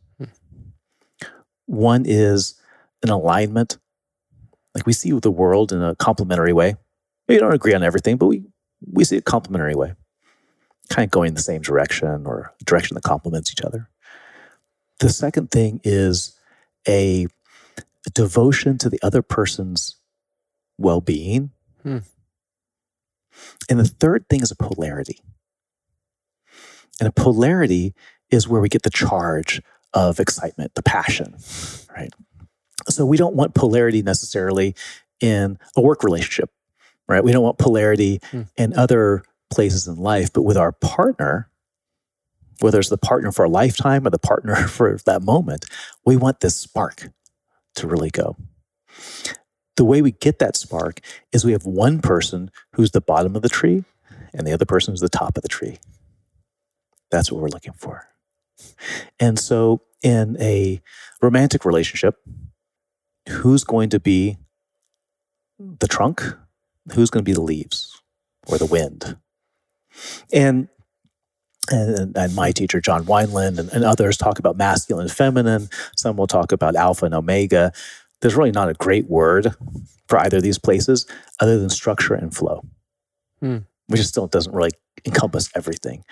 [1.66, 2.61] One is
[3.03, 3.79] an alignment.
[4.74, 6.74] Like we see the world in a complementary way.
[7.29, 8.44] We don't agree on everything, but we,
[8.90, 9.94] we see a complementary way,
[10.90, 13.88] kind of going in the same direction or direction that complements each other.
[14.98, 16.38] The second thing is
[16.87, 17.26] a
[18.12, 19.96] devotion to the other person's
[20.79, 21.53] well being.
[21.83, 21.98] Hmm.
[23.68, 25.20] And the third thing is a polarity.
[26.98, 27.94] And a polarity
[28.31, 29.62] is where we get the charge
[29.94, 31.37] of excitement, the passion,
[31.96, 32.12] right?
[32.88, 34.74] So we don't want polarity necessarily
[35.20, 36.50] in a work relationship,
[37.09, 37.24] right?
[37.24, 38.42] We don't want polarity Hmm.
[38.57, 41.51] in other places in life, but with our partner,
[42.61, 45.65] whether it's the partner for a lifetime or the partner for that moment,
[46.05, 47.09] we want this spark
[47.77, 48.37] to really go.
[49.77, 51.01] The way we get that spark
[51.33, 53.85] is we have one person who's the bottom of the tree
[54.35, 55.79] and the other person who's the top of the tree.
[57.11, 58.07] That's what we're looking for.
[59.19, 60.81] And so, in a
[61.23, 62.17] romantic relationship,
[63.29, 64.39] who's going to be
[65.59, 66.23] the trunk?
[66.93, 68.01] Who's going to be the leaves
[68.47, 69.17] or the wind?
[70.33, 70.68] And
[71.70, 75.68] and, and my teacher, John Wineland, and, and others talk about masculine and feminine.
[75.96, 77.72] Some will talk about alpha and omega.
[78.20, 79.55] There's really not a great word
[80.09, 81.07] for either of these places
[81.38, 82.64] other than structure and flow,
[83.40, 83.59] Hmm.
[83.87, 84.72] which still doesn't really
[85.07, 86.05] encompass everything.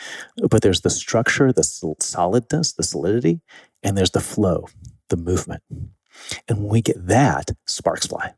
[0.49, 3.41] But there's the structure, the solidness, the solidity,
[3.83, 4.67] and there's the flow,
[5.09, 5.63] the movement.
[6.49, 8.35] And when we get that, sparks fly.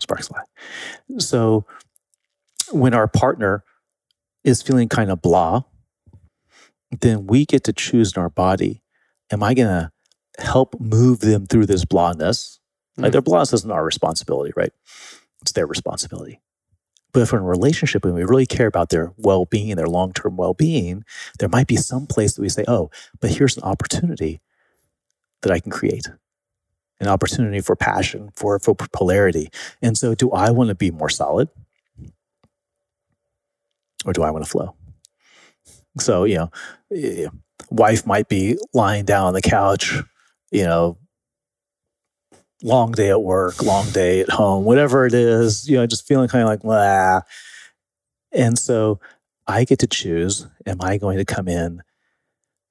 [0.00, 0.42] Sparks fly.
[1.18, 1.66] So
[2.70, 3.64] when our partner
[4.44, 5.62] is feeling kind of blah,
[7.00, 8.82] then we get to choose in our body
[9.30, 9.90] am I going to
[10.38, 12.58] help move them through this blahness?
[12.98, 13.12] Like Mm.
[13.12, 14.72] their blahness isn't our responsibility, right?
[15.40, 16.40] It's their responsibility.
[17.14, 19.86] But if we're in a relationship and we really care about their well being, their
[19.86, 21.04] long term well being,
[21.38, 24.40] there might be some place that we say, oh, but here's an opportunity
[25.40, 26.08] that I can create
[27.00, 29.48] an opportunity for passion, for, for polarity.
[29.80, 31.48] And so, do I want to be more solid
[34.04, 34.74] or do I want to flow?
[35.98, 36.50] So, you know,
[36.94, 37.28] eh,
[37.70, 39.94] wife might be lying down on the couch,
[40.50, 40.98] you know,
[42.62, 46.28] long day at work, long day at home, whatever it is, you know, just feeling
[46.28, 47.20] kind of like, blah.
[48.32, 49.00] And so
[49.46, 51.82] I get to choose am I going to come in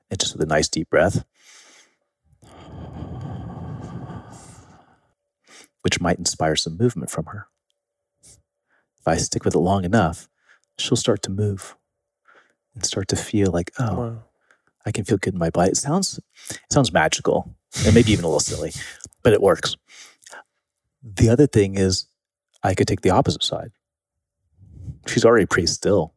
[0.09, 1.23] and just with a nice deep breath,
[5.82, 7.47] which might inspire some movement from her.
[8.23, 10.29] If I stick with it long enough,
[10.82, 11.75] she'll start to move
[12.75, 14.23] and start to feel like, oh, Wow.
[14.86, 15.71] I can feel good in my body.
[15.71, 16.19] It sounds
[16.49, 17.55] it sounds magical
[17.86, 18.71] and maybe even a little silly,
[19.21, 19.75] but it works.
[21.03, 22.07] The other thing is
[22.63, 23.71] I could take the opposite side.
[25.07, 26.13] She's already pretty still.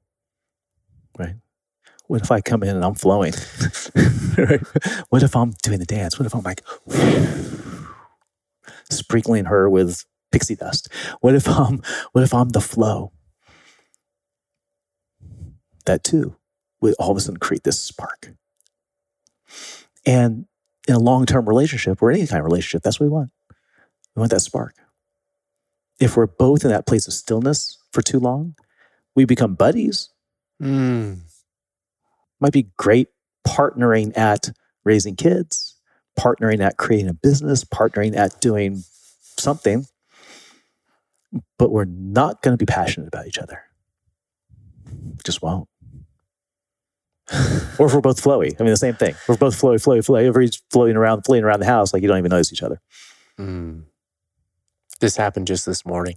[1.18, 1.36] Right?
[2.06, 3.34] What if I come in and I'm flowing?
[4.38, 4.60] right?
[5.10, 6.18] What if I'm doing the dance?
[6.18, 6.62] What if I'm like
[8.90, 10.88] sprinkling her with pixie dust?
[11.20, 13.12] What if I'm what if I'm the flow?
[15.86, 16.36] That too
[16.80, 18.32] would all of a sudden create this spark.
[20.06, 20.46] And
[20.86, 23.30] in a long term relationship or any kind of relationship, that's what we want.
[24.14, 24.74] We want that spark.
[26.00, 28.56] If we're both in that place of stillness for too long,
[29.14, 30.10] we become buddies.
[30.62, 31.20] Mm.
[32.40, 33.08] Might be great
[33.46, 34.50] partnering at
[34.84, 35.76] raising kids,
[36.18, 38.82] partnering at creating a business, partnering at doing
[39.20, 39.86] something,
[41.58, 43.62] but we're not going to be passionate about each other.
[45.24, 45.68] Just won't.
[47.78, 48.54] or if we're both flowy.
[48.58, 49.14] I mean, the same thing.
[49.28, 50.20] We're both flowy, flowy, flowy.
[50.26, 52.80] Everybody's floating around, floating around the house like you don't even notice each other.
[53.38, 53.84] Mm.
[55.00, 56.16] This happened just this morning.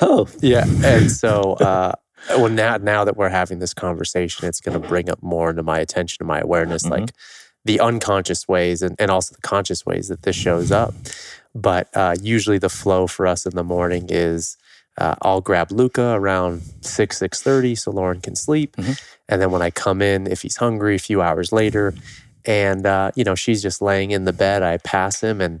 [0.00, 0.64] Oh, Yeah.
[0.84, 1.92] And so, uh,
[2.30, 5.62] well, now, now that we're having this conversation, it's going to bring up more into
[5.62, 6.90] my attention and my awareness, Mhm.
[6.90, 7.10] like
[7.64, 10.94] the unconscious ways and, and also the conscious ways that this shows up.
[11.54, 14.56] But uh, usually the flow for us in the morning is
[14.98, 18.76] uh, I'll grab Luca around 6, 6.30 so Lauren can sleep.
[18.76, 19.00] Mhm.
[19.28, 21.94] And then when I come in, if he's hungry, a few hours later,
[22.44, 25.60] and, uh, you know, she's just laying in the bed, I pass him and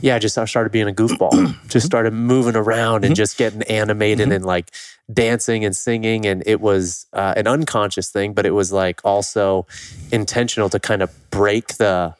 [0.00, 1.54] yeah, just I started being a goofball.
[1.68, 3.16] just started moving around and Mhm.
[3.16, 4.34] just getting animated Mhm.
[4.36, 4.70] and like
[5.12, 6.26] dancing and singing.
[6.26, 9.64] And it was uh, an unconscious thing, but it was like also
[10.10, 12.14] intentional to kind of break the,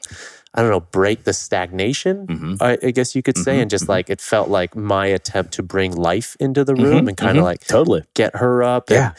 [0.54, 2.26] I don't know, break the stagnation.
[2.26, 2.56] Mhm.
[2.60, 3.88] I, I guess you could say, Mhm, and just mhm.
[3.90, 7.38] like it felt like my attempt to bring life into the room Mhm, and kind
[7.38, 7.46] of mhm.
[7.46, 8.04] like totally.
[8.14, 8.90] get her up.
[8.90, 9.12] Yeah.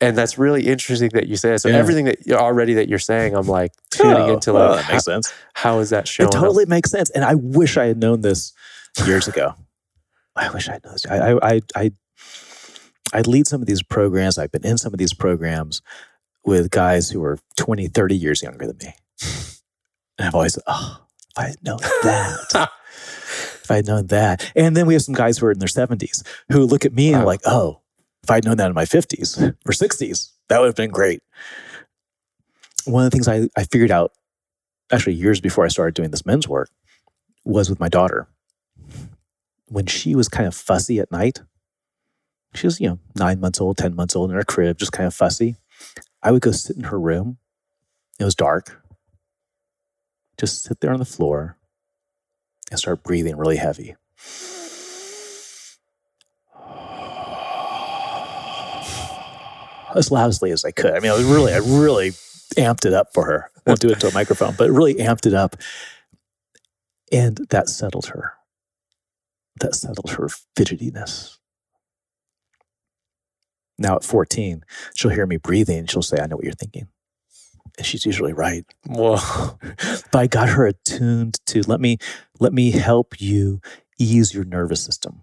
[0.00, 1.60] And that's really interesting that you say that.
[1.60, 1.76] So Yeah.
[1.76, 4.92] everything that you're already that you're saying, I'm like tuning Oh, into well, like that
[4.92, 5.32] makes how, sense.
[5.54, 6.28] how is that showing?
[6.28, 6.40] It up?
[6.42, 7.08] totally makes sense.
[7.10, 8.52] And I wish I had known this
[9.06, 9.54] years ago.
[10.36, 11.06] I wish I had known this.
[11.06, 11.92] I, I, I, I,
[13.14, 14.36] I lead some of these programs.
[14.38, 15.80] I've been in some of these programs
[16.44, 18.94] with guys who are 20, 30 years younger than me.
[20.18, 22.70] And I've always, oh, if I had known that.
[23.62, 24.50] if I had known that.
[24.56, 27.12] And then we have some guys who are in their 70s who look at me
[27.12, 27.80] and are like, oh,
[28.22, 31.22] if I'd known that in my 50s or 60s, that would have been great.
[32.84, 34.12] One of the things I, I figured out
[34.90, 36.70] actually years before I started doing this men's work
[37.44, 38.26] was with my daughter.
[39.66, 41.42] When she was kind of fussy at night,
[42.54, 45.06] she was, you know, nine months old, 10 months old in her crib, just kind
[45.06, 45.56] of fussy.
[46.22, 47.38] I would go sit in her room.
[48.18, 48.82] It was dark.
[50.38, 51.56] Just sit there on the floor
[52.70, 53.96] and start breathing really heavy.
[59.94, 60.94] As loudly as I could.
[60.94, 62.10] I mean, I was really, I really
[62.56, 63.50] amped it up for her.
[63.56, 65.56] I won't do it to a microphone, but really amped it up.
[67.10, 68.34] And that settled her.
[69.60, 71.38] That settled her fidgetiness.
[73.78, 74.64] Now at 14,
[74.94, 76.88] she'll hear me breathing she'll say, I know what you're thinking.
[77.78, 78.66] And she's usually right.
[78.86, 79.18] Whoa.
[80.10, 81.98] But I got her attuned to let me
[82.40, 83.60] let me help you
[83.98, 85.22] ease your nervous system.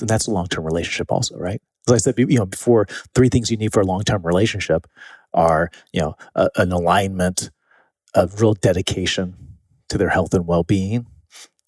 [0.00, 1.62] And that's a long-term relationship also, right?
[1.88, 4.86] As I said, you know, before three things you need for a long-term relationship
[5.32, 7.50] are, you know, a, an alignment,
[8.14, 9.56] a real dedication
[9.88, 11.06] to their health and well-being,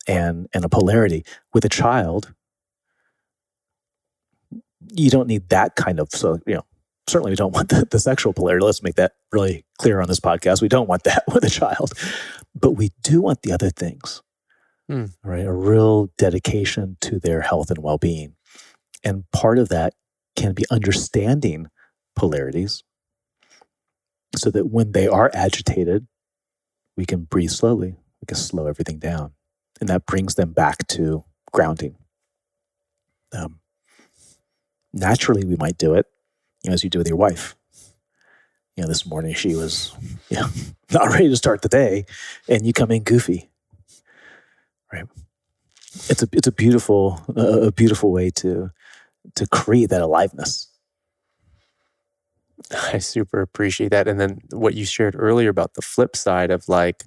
[0.06, 1.24] and and a polarity.
[1.54, 2.34] With a child,
[4.94, 6.64] you don't need that kind of so you know
[7.08, 8.64] certainly we don't want the, the sexual polarity.
[8.64, 10.62] Let's make that really clear on this podcast.
[10.62, 11.92] We don't want that with a child.
[12.54, 14.22] But we do want the other things
[14.88, 15.06] Hmm.
[15.24, 15.44] right?
[15.44, 18.34] A real dedication to their health and well-being.
[19.02, 19.94] And part of that
[20.36, 21.68] can be understanding
[22.14, 22.84] polarities
[24.36, 26.06] so that when they are agitated
[26.96, 27.96] we can breathe slowly.
[28.22, 29.32] We can slow everything down.
[29.80, 31.96] And that brings them back to grounding.
[33.34, 33.60] Um,
[34.92, 36.06] naturally we might do it
[36.74, 37.56] as you do with your wife.
[38.76, 39.94] You know this morning she was
[40.30, 40.48] you know
[40.92, 42.06] not ready to start the day
[42.48, 43.50] and you come in goofy
[44.92, 45.04] right?
[46.08, 48.70] It's a it's a beautiful uh, a beautiful way to
[49.36, 50.68] to create that aliveness.
[52.92, 54.08] I super appreciate that.
[54.08, 57.04] And then what you shared earlier about the flip side of like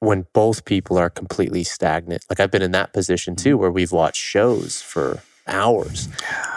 [0.00, 2.24] when both people are completely stagnant.
[2.30, 6.08] Like I've been in that position too, where we've watched shows for hours.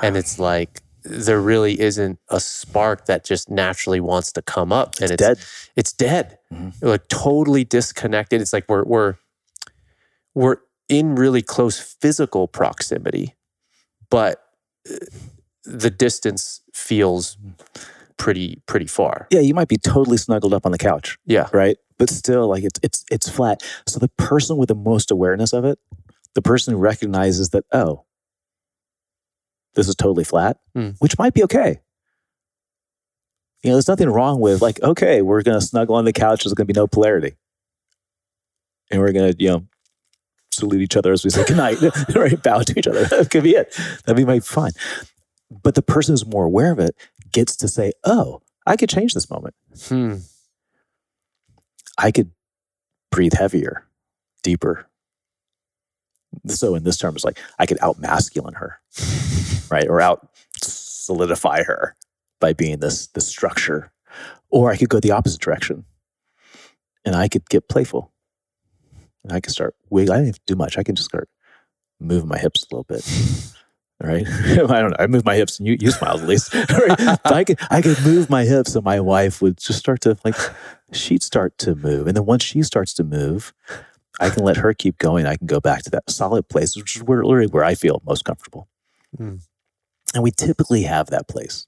[0.04, 4.96] And it's like there really isn't a spark that just naturally wants to come up
[5.02, 5.40] and it's dead
[5.76, 6.38] it's dead.
[6.54, 6.74] Mhm.
[6.82, 8.42] Like totally disconnected.
[8.42, 9.16] It's like we're we're
[10.34, 10.58] we're
[10.90, 13.36] in really close physical proximity,
[14.10, 14.42] but
[14.90, 14.96] uh,
[15.64, 17.38] the distance feels
[18.18, 19.28] pretty pretty far.
[19.32, 21.48] yeah you might be totally snuggled up on the couch Yeah.
[21.54, 25.54] right but still like it's it's it's flat so the person with the most awareness
[25.54, 25.78] of it
[26.34, 28.06] the person who recognizes that oh
[29.78, 30.90] this is totally flat Hmm.
[31.00, 31.80] which might be okay
[33.64, 36.44] you know there's nothing wrong with like okay we're going to snuggle on the couch
[36.44, 37.38] there's going to be no polarity
[38.92, 39.66] and we're going to you know
[40.52, 41.78] salute each other as we say goodnight
[42.16, 43.74] right bow to each other that could be it
[44.06, 44.72] that'd be my fine
[45.64, 46.96] But the person who's more aware of it
[47.32, 49.56] gets to say, oh, I could change this moment.
[49.88, 50.16] Hmm.
[51.98, 52.32] I could
[53.12, 53.86] breathe heavier,
[54.44, 54.86] deeper.
[56.48, 58.80] So in this term, it's like I could out masculine her,
[59.70, 59.88] right?
[59.88, 60.30] Or out
[60.62, 61.96] solidify her
[62.40, 63.92] by being this this structure.
[64.50, 65.86] Or I could go the opposite direction
[67.06, 68.12] and I could get playful.
[69.24, 70.16] And I could start wiggling.
[70.16, 70.78] I don't have to do much.
[70.78, 71.30] I can just start
[72.00, 73.06] moving my hips a little bit.
[74.02, 74.28] Right?
[74.70, 74.98] I don't know.
[75.00, 76.54] I move my hips and you, you smiled at least.
[76.54, 77.18] right?
[77.26, 80.36] I could I could move my hips and my wife would just start to like
[80.92, 82.08] she'd start to move.
[82.08, 83.54] And then once she starts to move,
[84.20, 85.26] I can let her keep going.
[85.26, 88.02] I can go back to that solid place, which is where, literally where I feel
[88.06, 88.68] most comfortable.
[89.18, 89.42] Mm.
[90.14, 91.68] And we typically have that place.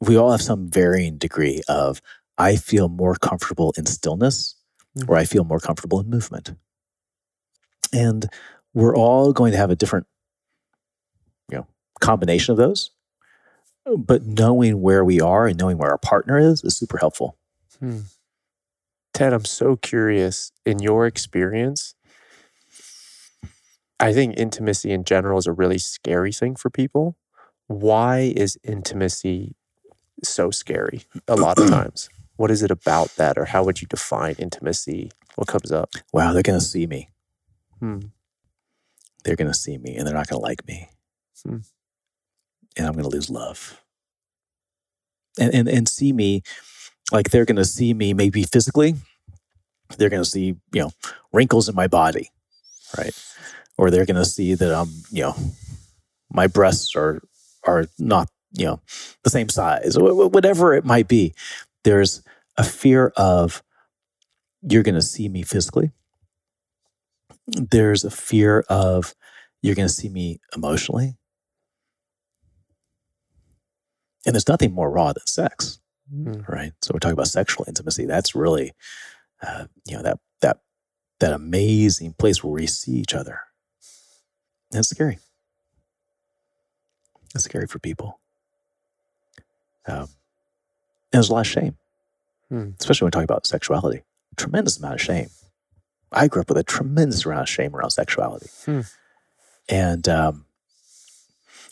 [0.00, 2.02] We all have some varying degree of
[2.38, 4.56] I feel more comfortable in stillness
[4.96, 5.08] Mm.
[5.08, 6.54] or I feel more comfortable in movement.
[7.92, 8.26] And
[8.72, 10.06] we're all going to have a different,
[11.50, 11.66] you know,
[12.00, 12.90] combination of those.
[13.84, 17.36] But knowing where we are and knowing where our partner is is super helpful.
[17.78, 18.00] Hmm.
[19.16, 21.94] Ted, I'm so curious in your experience.
[23.98, 27.16] I think intimacy in general is a really scary thing for people.
[27.66, 29.56] Why is intimacy
[30.22, 32.10] so scary a lot of times?
[32.36, 35.10] What is it about that, or how would you define intimacy?
[35.36, 35.94] What comes up?
[36.12, 37.08] Wow, they're going to see me.
[37.80, 38.00] Hmm.
[39.24, 40.90] They're going to see me and they're not going to like me.
[41.42, 41.60] Hmm.
[42.76, 43.82] And I'm going to lose love.
[45.40, 46.42] And, and, and see me
[47.12, 48.94] like they're going to see me maybe physically.
[49.96, 50.90] They're going to see, you know,
[51.32, 52.30] wrinkles in my body,
[52.98, 53.14] right?
[53.78, 55.36] Or they're going to see that I'm, you know,
[56.30, 57.22] my breasts are
[57.64, 58.80] are not, you know,
[59.22, 61.34] the same size, whatever it might be.
[61.84, 62.22] There's
[62.56, 63.62] a fear of
[64.62, 65.92] you're going to see me physically.
[67.46, 69.14] There's a fear of
[69.62, 71.16] you're going to see me emotionally.
[74.24, 75.78] And there's nothing more raw than sex
[76.10, 76.40] Hmm.
[76.48, 76.72] right?
[76.82, 78.06] So we're talking about sexual intimacy.
[78.06, 78.72] That's really,
[79.42, 80.60] uh, you know, that that
[81.20, 83.40] that amazing place where we see each other.
[84.70, 85.18] That's scary.
[87.34, 88.20] That's scary for people.
[89.86, 90.08] Um, and
[91.12, 91.76] there's a lot of shame,
[92.50, 92.70] Hmm.
[92.80, 94.02] especially when we talk about sexuality.
[94.36, 95.28] Tremendous amount of shame.
[96.12, 98.80] I grew up with a tremendous amount of shame around sexuality, Hmm.
[99.68, 100.46] and um,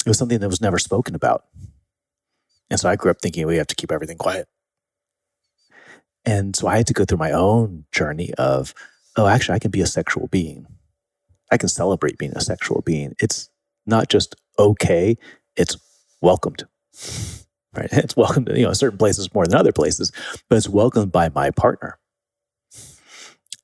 [0.05, 1.45] it was something that was never spoken about.
[2.75, 4.49] And so I grew up thinking we have to keep everything quiet.
[6.25, 8.75] And so I had to go through my own journey of,
[9.15, 10.67] oh, actually, I can be a sexual being.
[11.53, 13.15] I can celebrate being a sexual being.
[13.21, 13.49] It's
[13.87, 15.17] not just okay,
[15.57, 15.77] it's
[16.21, 16.65] welcomed.
[17.77, 17.89] Right?
[17.91, 20.13] It's welcomed, you know, certain places more than other places,
[20.49, 21.99] but it's welcomed by my partner.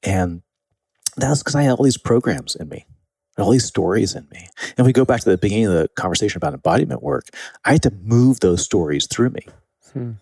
[0.03, 0.43] And
[1.17, 2.87] that's because I had all these programs in me,
[3.39, 4.49] all these stories in me.
[4.77, 7.27] And we go back to the beginning of the conversation about embodiment work.
[7.65, 9.47] I had to move those stories through me.
[9.93, 10.13] Hmm.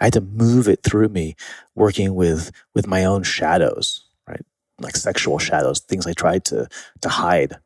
[0.00, 1.34] I had to move it through me,
[1.74, 4.44] working with with my own shadows, right?
[4.80, 6.68] Like sexual shadows, things I tried to
[7.00, 7.58] to hide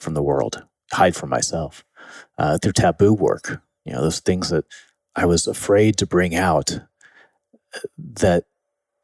[0.00, 1.84] from the world, hide from myself,
[2.38, 3.60] uh, through taboo work.
[3.84, 4.64] You know, those things that
[5.16, 6.80] I was afraid to bring out.
[7.74, 8.44] uh, That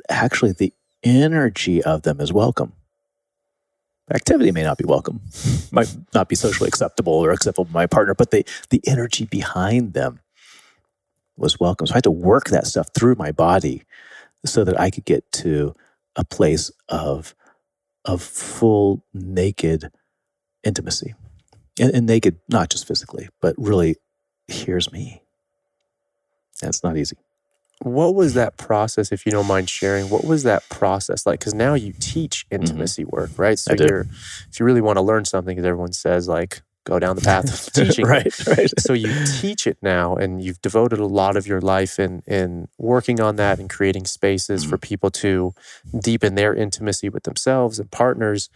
[0.09, 0.73] actually the
[1.03, 2.73] energy of them is welcome.
[4.13, 5.21] Activity may not be welcome,
[5.73, 9.93] might not be socially acceptable or acceptable to my partner, but the the energy behind
[9.93, 10.21] them
[11.37, 11.87] was welcome.
[11.87, 13.85] So I had to work that stuff through my body
[14.45, 15.75] so that I could get to
[16.17, 17.35] a place of
[18.05, 19.91] of full naked
[20.65, 21.15] intimacy.
[21.79, 23.97] And, and naked, not just physically, but really
[24.49, 25.23] here's me.
[26.61, 27.17] That's not easy.
[27.81, 30.11] What was that process, if you don't mind sharing?
[30.11, 31.41] What was that process like?
[31.41, 33.59] Because now you teach intimacy work, right?
[33.59, 33.87] So Mm-hmm.
[33.87, 34.01] You're,
[34.51, 37.69] if you really want to learn something, because everyone says like, go down the path
[37.69, 38.07] of teaching.
[38.07, 38.73] right, right.
[38.81, 42.69] so you teach it now and you've devoted a lot of your life in in
[42.79, 45.55] working on that and creating spaces for people to
[46.01, 48.49] deepen their intimacy with themselves and partners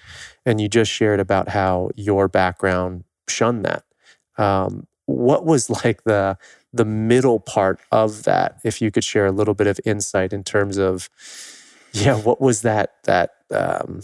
[0.46, 3.84] and you just shared about how your background shunned that
[4.38, 6.36] um, what was like the
[6.74, 10.42] the middle part of that if you could share a little bit of insight in
[10.42, 11.08] terms of
[11.92, 14.00] yeah what was that that um,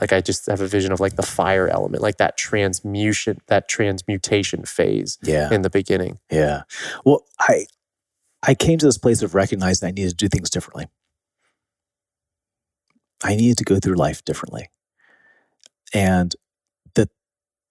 [0.00, 3.68] like I just have a vision of like the fire element, like that transmutation, that
[3.68, 5.52] transmutation phase Yeah.
[5.52, 6.18] in the beginning.
[6.30, 6.62] Yeah.
[7.04, 7.66] Well, I
[8.42, 10.88] I came to this place of recognizing I needed to do things differently.
[13.22, 14.68] I needed to go through life differently.
[15.94, 16.34] And
[16.94, 17.10] that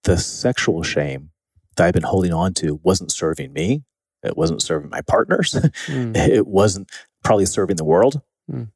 [0.04, 1.30] the sexual shame
[1.76, 3.82] that I've been holding on to wasn't serving me.
[4.22, 5.54] It wasn't serving my partners.
[5.86, 6.16] Mm.
[6.16, 6.90] it wasn't
[7.22, 8.20] probably serving the world.
[8.50, 8.68] Mm.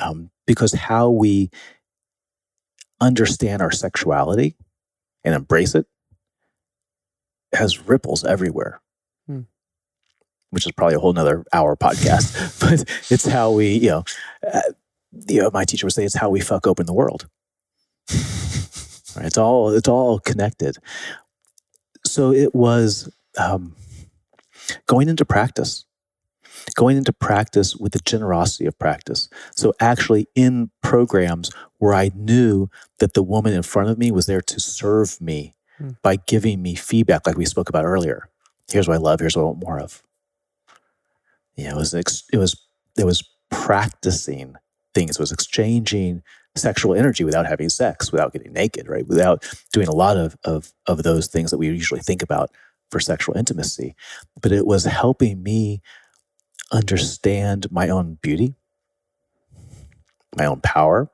[0.00, 1.50] Um, because how we
[3.00, 4.56] understand our sexuality
[5.24, 5.86] and embrace it
[7.52, 8.80] has ripples everywhere.
[9.26, 9.42] Hmm.
[10.50, 14.04] Which is probably a whole nother hour podcast, but it's how we, you know,
[14.52, 14.60] uh,
[15.28, 17.28] you know, my teacher would say it's how we fuck open the world.
[19.16, 19.26] right?
[19.26, 20.76] It's all it's all connected.
[22.18, 23.08] So it was
[23.38, 23.76] um,
[24.86, 25.84] going into practice,
[26.74, 29.28] going into practice with the generosity of practice.
[29.54, 34.26] So actually, in programs where I knew that the woman in front of me was
[34.26, 35.90] there to serve me Hmm.
[36.02, 38.28] by giving me feedback, like we spoke about earlier.
[38.68, 39.20] Here's what I love.
[39.20, 40.02] Here's what I want more of.
[41.54, 42.60] You know, it was ex- it was
[42.98, 44.56] it was practicing
[44.92, 45.18] things.
[45.18, 46.24] It was exchanging
[46.56, 49.06] sexual energy without having sex, without getting naked, right?
[49.06, 52.50] Without doing a lot of of of those things that we usually think about
[52.90, 53.94] for sexual intimacy.
[54.40, 55.82] But it was helping me
[56.72, 58.54] understand my own beauty,
[60.36, 61.10] my own power,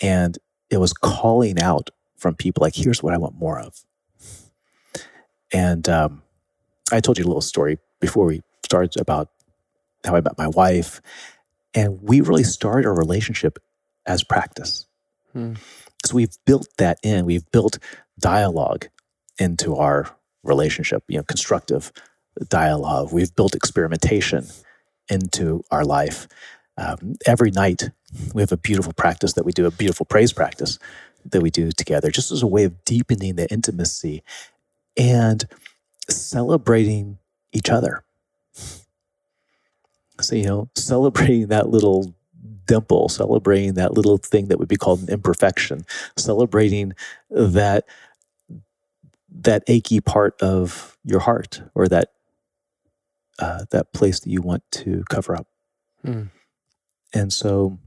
[0.00, 0.38] and
[0.70, 3.84] it was calling out from people like, "Here's what I want more of."
[5.52, 6.22] And um,
[6.92, 9.30] I told you a little story before we started about
[10.04, 11.00] how I met my wife,
[11.74, 13.58] and we really started our relationship
[14.06, 14.86] as practice.
[15.32, 15.54] Hmm.
[16.04, 17.26] So we've built that in.
[17.26, 17.78] We've built
[18.18, 18.88] dialogue
[19.38, 21.04] into our relationship.
[21.08, 21.92] You know, constructive
[22.48, 23.12] dialogue.
[23.12, 24.46] We've built experimentation
[25.08, 26.26] into our life.
[26.76, 27.90] Um, every night,
[28.32, 30.78] we have a beautiful practice that we do, a beautiful praise practice
[31.26, 34.22] that we do together, just as a way of deepening the intimacy
[34.96, 35.46] and
[36.08, 37.18] celebrating
[37.52, 38.02] each other.
[40.20, 42.14] So, you know, celebrating that little
[42.66, 45.84] dimple, celebrating that little thing that would be called an imperfection,
[46.16, 46.92] celebrating
[47.30, 47.84] that
[49.32, 52.12] that achy part of your heart or that
[53.38, 55.46] uh, that place that you want to cover up.
[56.04, 56.24] Hmm.
[57.14, 57.78] And so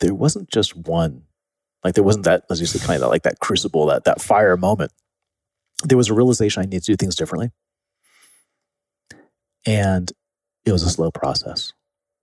[0.00, 1.22] there wasn't just one,
[1.84, 4.56] like there wasn't that, as you say, kind of like that crucible, that that fire
[4.56, 4.92] moment.
[5.84, 7.50] There was a realization I need to do things differently.
[9.66, 10.10] And
[10.64, 11.72] it was a slow process.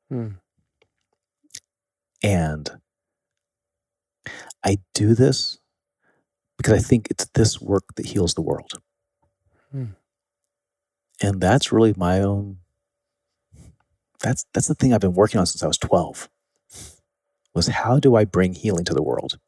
[0.09, 0.29] Hmm.
[2.23, 2.69] And
[4.63, 5.59] I do this
[6.57, 8.71] because I think it's this work that heals the world.
[9.71, 9.85] Hmm.
[11.21, 12.57] And that's really my own
[14.19, 16.29] that's that's the thing I've been working on since I was 12.
[17.53, 19.39] Was how do I bring healing to the world?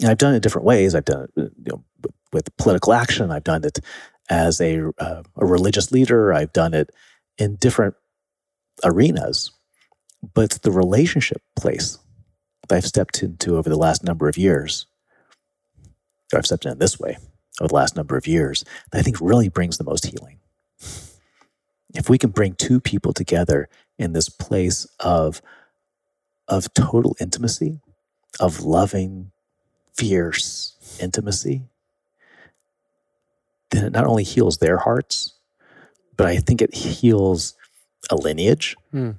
[0.00, 0.94] And I've done it in different ways.
[0.94, 1.84] I've done it you know,
[2.32, 3.30] with political action.
[3.30, 3.78] I've done it
[4.30, 6.32] as a, uh, a religious leader.
[6.32, 6.90] I've done it
[7.38, 7.94] in different
[8.82, 9.52] arenas.
[10.32, 11.98] But it's the relationship place
[12.68, 14.86] that I've stepped into over the last number of years.
[16.32, 17.18] Or I've stepped in this way
[17.60, 20.38] over the last number of years that I think really brings the most healing.
[21.94, 23.68] If we can bring two people together
[23.98, 25.42] in this place of,
[26.48, 27.80] of total intimacy,
[28.40, 29.30] of loving,
[29.92, 31.62] fierce intimacy,
[33.74, 35.34] then it not only heals their hearts,
[36.16, 37.54] but I think it heals
[38.10, 39.12] a lineage Hmm.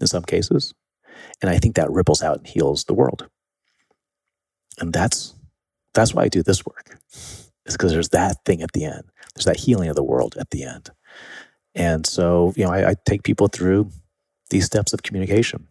[0.00, 0.74] in some cases.
[1.42, 3.28] And I think that ripples out and heals the world.
[4.78, 5.34] And that's
[5.92, 6.98] that's why I do this work.
[7.66, 9.04] Is because there's that thing at the end.
[9.34, 10.90] There's that healing of the world at the end.
[11.74, 13.90] And so, you know, I, I take people through
[14.50, 15.66] these steps of communication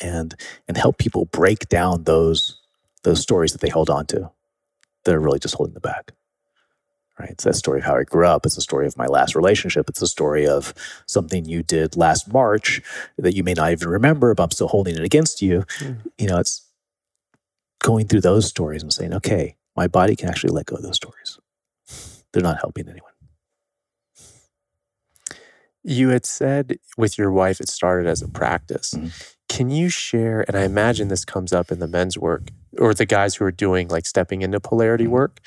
[0.00, 0.34] and
[0.68, 2.60] and help people break down those
[3.02, 4.30] those stories that they hold on to
[5.04, 6.12] that are really just holding them back.
[7.20, 7.30] Right.
[7.32, 8.46] It's that story of how I grew up.
[8.46, 9.90] It's the story of my last relationship.
[9.90, 10.72] It's the story of
[11.06, 12.80] something you did last March
[13.18, 15.64] that you may not even remember, but I'm still holding it against you.
[15.80, 15.98] Mhm.
[16.16, 16.62] You know, it's
[17.80, 20.96] going through those stories and saying, okay, my body can actually let go of those
[20.96, 21.38] stories.
[22.32, 23.12] They're not helping anyone.
[25.84, 28.94] You had said with your wife it started as a practice.
[28.94, 29.12] Mhm.
[29.48, 32.48] Can you share, and I imagine this comes up in the men's work
[32.78, 35.10] or the guys who are doing like stepping into polarity Mhm.
[35.10, 35.40] work.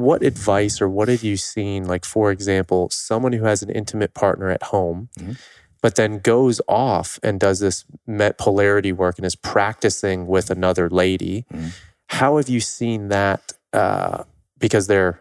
[0.00, 1.86] What advice or what have you seen?
[1.86, 5.36] Like, for example, someone who has an intimate partner at home, Mhm.
[5.82, 10.88] but then goes off and does this met polarity work and is practicing with another
[10.90, 11.44] lady.
[11.52, 11.70] Mhm.
[12.08, 13.52] How have you seen that?
[13.72, 14.24] Uh,
[14.58, 15.20] because their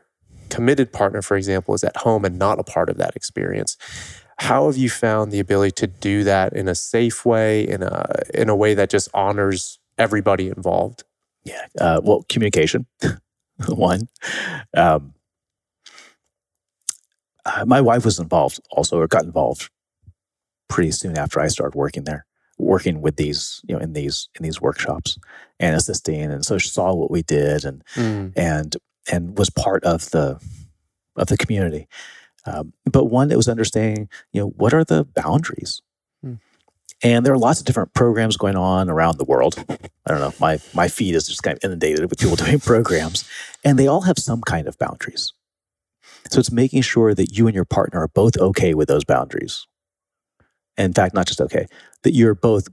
[0.50, 3.78] committed partner, for example, is at home and not a part of that experience.
[4.40, 8.22] How have you found the ability to do that in a safe way, in a
[8.34, 11.04] in a way that just honors everybody involved?
[11.44, 11.66] Yeah.
[11.80, 12.86] Uh, well, communication,
[13.68, 14.08] one.
[14.76, 15.14] Um,
[17.46, 19.70] uh, my wife was involved also, or got involved
[20.68, 22.26] pretty soon after I started working there,
[22.58, 25.18] working with these, you know, in these in these workshops
[25.60, 27.84] and assisting, and so she saw what we did and
[28.36, 28.78] and
[29.12, 30.40] and was part of the
[31.16, 31.88] of the community.
[32.46, 35.82] Um, but one that was understanding, you know, what are the boundaries.
[37.02, 39.56] And there are lots of different programs going on around the world.
[39.70, 40.34] I don't know.
[40.40, 43.28] My my feed is just kind of inundated with people doing programs,
[43.64, 45.32] and they all have some kind of boundaries.
[46.30, 49.66] So it's making sure that you and your partner are both okay with those boundaries.
[50.78, 51.68] In fact, not just okay,
[52.04, 52.68] that you're both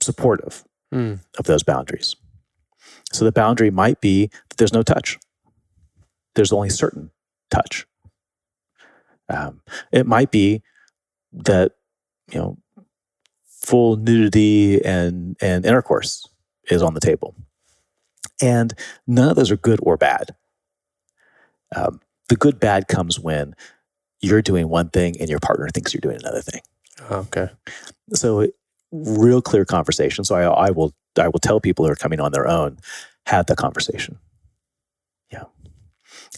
[0.00, 1.20] supportive Mm.
[1.38, 2.16] of those boundaries.
[3.14, 5.18] So the boundary might be that there's no touch.
[6.34, 7.10] There's only certain
[7.50, 7.86] touch.
[9.30, 10.62] Um, it might be
[11.32, 11.72] that
[12.30, 12.58] you know
[13.62, 16.28] full nudity and and intercourse
[16.70, 17.34] is on the table,
[18.40, 18.74] and
[19.06, 20.34] none of those are good or bad.
[21.74, 23.54] Um, the good bad comes when
[24.20, 26.60] you're doing one thing and your partner thinks you're doing another thing.
[27.10, 27.48] Okay.
[28.14, 28.46] so
[28.92, 30.24] real clear conversation.
[30.24, 32.78] So I, I will i will tell people who are coming on their own
[33.26, 34.18] have the conversation.
[35.30, 35.44] Yeah.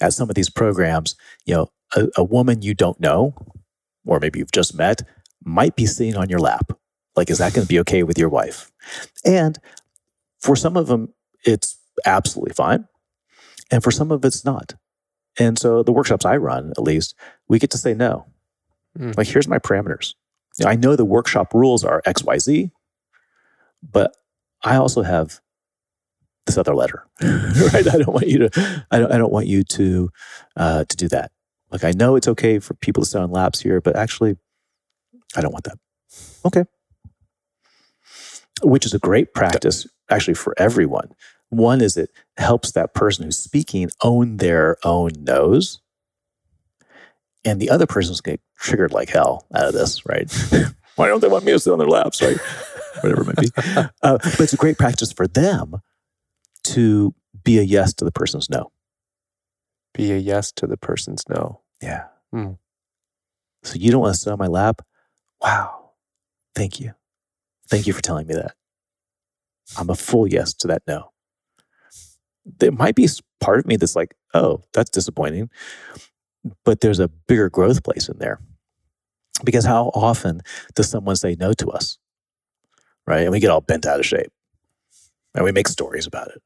[0.01, 3.35] At some of these programs you know a, a woman you don't know
[4.07, 5.03] or maybe you've just met
[5.45, 6.72] might be sitting on your lap
[7.17, 8.71] like is that going to be okay with your wife
[9.25, 9.59] and
[10.41, 11.12] for some of them
[11.45, 12.87] it's absolutely fine
[13.71, 14.75] and for some of it's not
[15.39, 17.15] and so the workshops i run at least
[17.49, 18.27] we get to say no
[18.97, 19.17] Mm.
[19.17, 20.15] like here's my parameters
[20.57, 22.71] you know, I know the workshop rules are XYZ,
[23.83, 24.17] but
[24.62, 25.41] I also have
[26.47, 27.89] this other letter, right?
[27.93, 30.11] I don't want you to, I don't, I don't want you to,
[30.57, 31.33] uh, to do that.
[31.73, 34.37] Like, I know it's okay for people to sit on laps here, but actually,
[35.35, 35.79] I don't want that.
[36.45, 36.65] Okay.
[38.65, 41.12] Which is a great practice actually for everyone.
[41.51, 45.81] One is it helps that person who's speaking own their own noes.
[47.45, 50.33] And the other person's going to get triggered like hell out of this, right?
[50.97, 52.39] Why don't they want me to sit on their laps, right?
[53.01, 53.51] Whatever it might be.
[54.03, 55.81] Uh, but it's a great practice for them
[56.65, 58.73] to be a yes to the person's no.
[59.93, 61.61] Be a yes to the person's no.
[61.83, 62.05] Yeah.
[62.33, 62.53] Hmm.
[63.62, 64.83] So you don't want to sit on my lap?
[65.41, 65.91] Wow.
[66.55, 66.95] Thank you.
[67.69, 68.55] Thank you for telling me that.
[69.77, 71.11] I'm a full yes to that no.
[72.45, 73.09] There might be
[73.41, 75.49] part of me that's like, oh, that's disappointing.
[76.65, 78.39] But there's a bigger growth place in there.
[79.45, 80.43] Because how often
[80.75, 81.99] does someone say no to us?
[83.07, 83.23] Right.
[83.23, 84.33] And we get all bent out of shape.
[85.35, 86.43] And we make stories about it.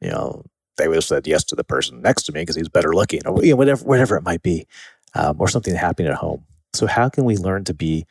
[0.00, 0.44] You know,
[0.76, 3.26] they would have said yes to the person next to me because he's better looking,
[3.26, 4.66] or you know, whatever, whatever it might be,
[5.14, 6.44] um, or something happening at home.
[6.74, 8.06] So, how can we learn to be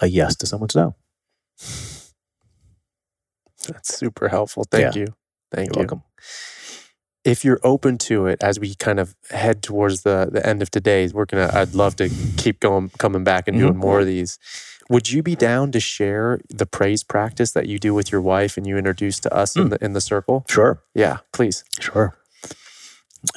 [0.00, 0.96] a yes to someone's no?
[3.68, 4.64] That's super helpful.
[4.70, 5.02] Thank Yeah.
[5.02, 5.14] you.
[5.52, 5.80] Thank You're you.
[5.82, 6.02] welcome.
[7.24, 10.70] If you're open to it as we kind of head towards the the end of
[10.70, 13.78] today's, we're gonna I'd love to keep going coming back and doing Mhm.
[13.78, 14.38] more of these.
[14.90, 18.56] Would you be down to share the praise practice that you do with your wife
[18.56, 20.44] and you introduced to us in the in the circle?
[20.48, 21.64] Sure, Yeah, please.
[21.80, 22.16] sure.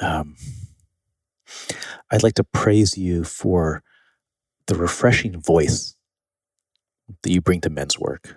[0.00, 0.36] Um,
[2.10, 3.82] I'd like to praise you for
[4.66, 5.96] the refreshing voice
[7.22, 8.36] that you bring to men's work,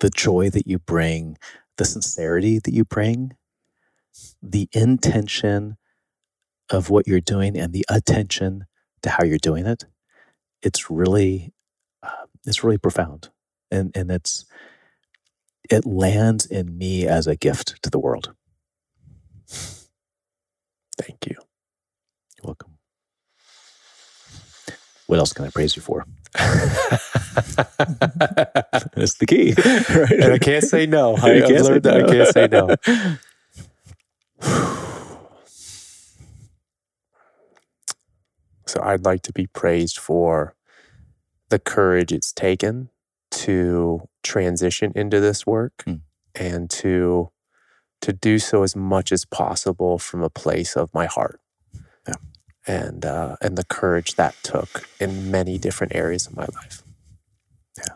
[0.00, 1.38] the joy that you bring,
[1.78, 3.32] the sincerity that you bring,
[4.42, 5.76] the intention
[6.70, 8.66] of what you're doing, and the attention
[9.02, 9.84] to how you're doing it.
[10.62, 11.52] It's really,
[12.02, 13.30] uh, it's really profound,
[13.70, 14.44] and and it's
[15.70, 18.32] it lands in me as a gift to the world.
[20.98, 21.36] Thank you.
[22.38, 22.78] You're welcome.
[25.06, 26.04] What else can I praise you for?
[28.96, 29.54] That's the key,
[29.98, 30.10] right?
[30.12, 31.16] and I can't say no.
[31.22, 32.08] I, have can't say learned that I no.
[32.08, 32.76] can't say no.
[38.66, 40.54] so I'd like to be praised for
[41.50, 42.90] the courage it's taken
[43.32, 46.00] to transition into this work Mm.
[46.34, 47.30] and to
[48.02, 51.40] to do so as much as possible from a place of my heart.
[52.68, 56.82] And uh, and the courage that took in many different areas of my life.
[57.78, 57.94] Yeah,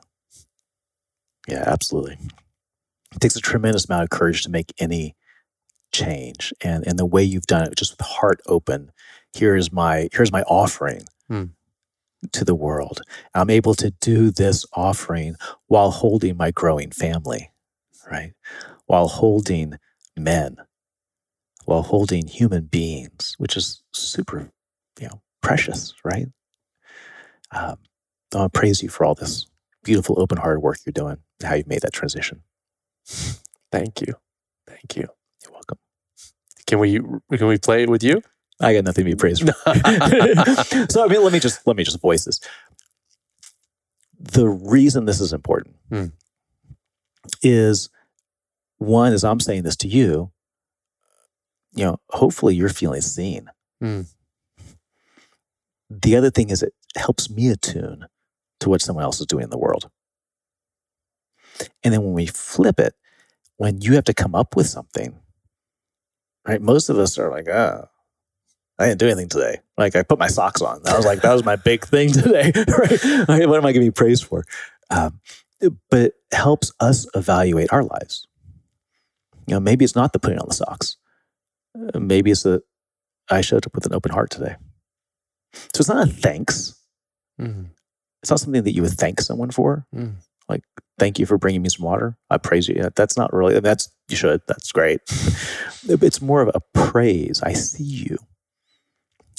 [1.49, 2.19] yeah, absolutely.
[3.15, 5.15] It takes a tremendous amount of courage to make any
[5.93, 8.93] change, and and the way you've done it, just with heart open.
[9.35, 11.45] Here's my here's my offering Hmm.
[12.33, 13.03] to the world.
[13.35, 15.37] I'm able to do this offering
[15.69, 17.53] while holding my growing family,
[18.11, 18.33] right?
[18.87, 19.79] While holding
[20.17, 20.57] men,
[21.67, 24.51] while holding human beings, which is super,
[25.01, 26.27] you know, precious, right?
[27.51, 27.77] Um,
[28.35, 29.47] I want to praise you for all this
[29.85, 32.43] beautiful, open hearted work you're doing and how you've made that transition.
[33.71, 34.15] Thank you.
[34.67, 35.09] Thank you.
[35.43, 35.79] You're welcome.
[36.67, 36.99] Can we
[37.37, 38.23] can we play it with you?
[38.61, 39.53] I got nothing to be praised for.
[40.89, 42.41] so I mean, let me just let me just voice this.
[44.19, 46.07] The reason this is important Hmm.
[47.43, 47.91] is
[48.79, 50.31] one, as I'm saying this to you,
[51.75, 53.51] you know, hopefully you're feeling seen.
[53.81, 54.03] Hmm.
[56.01, 58.07] The other thing is it helps me attune
[58.61, 59.91] to what someone else is doing in the world.
[61.85, 62.95] And then when we flip it,
[63.57, 65.19] when you have to come up with something,
[66.47, 66.61] right?
[66.61, 67.89] Most of us are like, ah,
[68.79, 69.59] I didn't do anything today.
[69.77, 70.83] Like I put my socks on.
[70.85, 72.53] That was like that was my big thing today.
[72.57, 73.49] right?
[73.49, 74.45] What am I going to be praised for?
[74.91, 75.21] Um,
[75.91, 78.27] but it helps us evaluate our lives.
[79.47, 80.97] You know, maybe it's not the putting on the socks.
[81.77, 82.63] Uh, maybe it's that
[83.31, 84.57] I showed up with an open heart today.
[85.53, 86.75] So it's not a thanks.
[87.41, 87.67] Mm.
[88.23, 89.87] It's not something that you would thank someone for.
[89.95, 90.15] Mm.
[90.49, 90.63] Like,
[90.99, 92.17] thank you for bringing me some water.
[92.31, 92.89] I praise you.
[92.95, 94.43] That's not really, that's, you should.
[94.47, 95.01] That's great.
[95.89, 97.43] it's more of a praise.
[97.43, 98.19] I see you.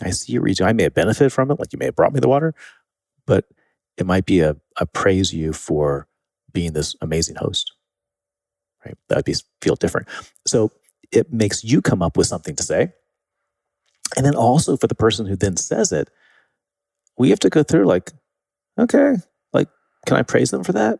[0.01, 0.65] I see your reason.
[0.65, 2.53] I may have benefited from it, like you may have brought me the water,
[3.25, 3.45] but
[3.97, 6.07] it might be a, a praise you for
[6.51, 7.73] being this amazing host.
[8.85, 8.97] Right?
[9.09, 10.07] That would be feel different.
[10.45, 10.71] So
[11.11, 12.93] it makes you come up with something to say.
[14.15, 16.09] And then also for the person who then says it,
[17.17, 18.11] we have to go through like,
[18.79, 19.15] okay,
[19.53, 19.69] like,
[20.05, 20.99] can I praise them for that?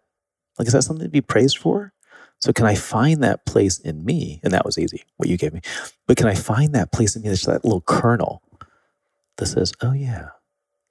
[0.57, 1.93] Like, is that something to be praised for?
[2.39, 4.41] So can I find that place in me?
[4.43, 5.61] And that was easy, what you gave me.
[6.07, 8.41] But can I find that place in me that's that little kernel
[9.37, 10.29] that says, oh yeah,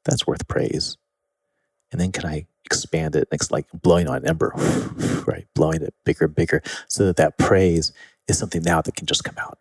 [0.05, 0.97] that's worth praise.
[1.93, 3.29] And then can I expand it?
[3.33, 4.53] It's like blowing on an ember,
[5.27, 5.47] right?
[5.55, 7.93] Blowing it bigger and bigger so that that praise
[8.29, 9.59] is something now that can just come out.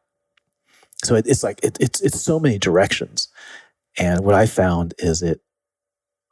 [1.03, 3.27] So it, it's like, it, it's, it's so many directions.
[3.97, 5.41] And what I found is it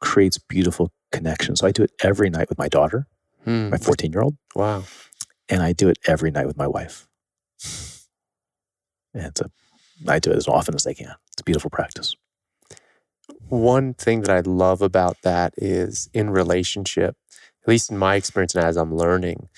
[0.00, 1.60] creates beautiful connections.
[1.60, 3.06] So I do it every night with my daughter,
[3.44, 3.70] Hmm.
[3.70, 4.84] my 14 year old, Wow.
[5.48, 7.08] and I do it every night with my wife.
[9.14, 9.50] And it's a,
[10.06, 11.14] I do it as often as I can.
[11.32, 12.14] It's a beautiful practice.
[13.48, 17.16] One thing that I love about that is in relationship,
[17.62, 19.48] at least in my experience and as I'm learning,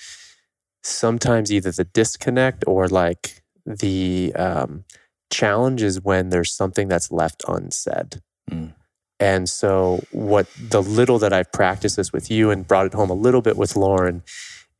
[0.81, 4.85] sometimes either the disconnect or like the um,
[5.33, 8.21] challenge is when there's something that's left unsaid.
[8.49, 8.73] Mm.
[9.19, 13.09] And so, what the little that I've practiced this with you and brought it home
[13.09, 14.21] a little bit with Lauren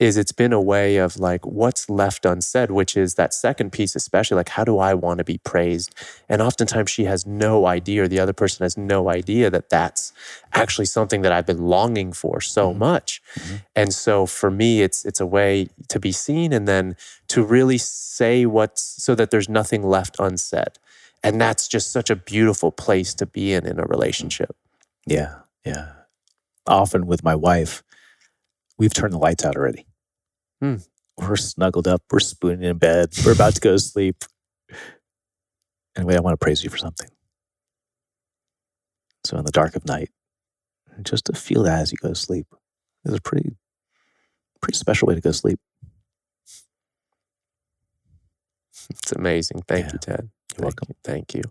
[0.03, 3.95] is it's been a way of like what's left unsaid, which is that second piece,
[3.95, 5.95] especially like, how do I want to be praised?
[6.27, 10.11] And oftentimes she has no idea, or the other person has no idea that that's
[10.53, 12.77] actually something that I've been longing for so Mhm.
[12.77, 13.21] much.
[13.35, 13.61] Mhm.
[13.75, 16.95] And so for me, it's it's a way to be seen and then
[17.29, 20.73] to really say what's so that there's nothing left unsaid.
[21.23, 24.55] And that's just such a beautiful place to be in in a relationship.
[25.05, 25.35] Yeah,
[25.65, 25.85] yeah.
[26.67, 27.83] Often with my wife,
[28.77, 29.85] we've turned the lights out already.
[30.63, 30.75] Hmm.
[31.17, 34.23] We're snuggled up, we're spooning in bed, we're about to go to sleep.
[35.97, 37.09] Anyway, I want to praise you for something.
[39.25, 40.09] So in the dark of night,
[41.01, 42.47] just to feel that as you go to sleep
[43.03, 43.57] is a pretty,
[44.61, 45.59] pretty special way to go to sleep.
[48.89, 49.63] It's amazing.
[49.67, 49.91] Thank Yeah.
[49.93, 50.19] you, Ted.
[50.21, 50.87] You're Thank welcome.
[50.89, 50.95] you.
[51.03, 51.43] Thank you.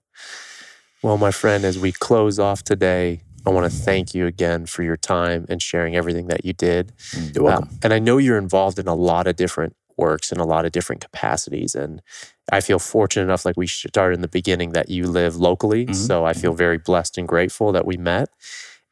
[1.02, 4.82] Well, my friend, as we close off today, I want to thank you again for
[4.82, 6.92] your time and sharing everything that you did.
[7.12, 7.68] Mm, You're welcome.
[7.72, 10.64] Uh, and I know you're involved in a lot of different works in a lot
[10.64, 11.74] of different capacities.
[11.74, 12.02] And
[12.50, 15.86] I feel fortunate enough, like we started in the beginning, that you live locally.
[15.86, 15.94] Mhm.
[15.94, 18.28] So I feel very blessed and grateful that we met.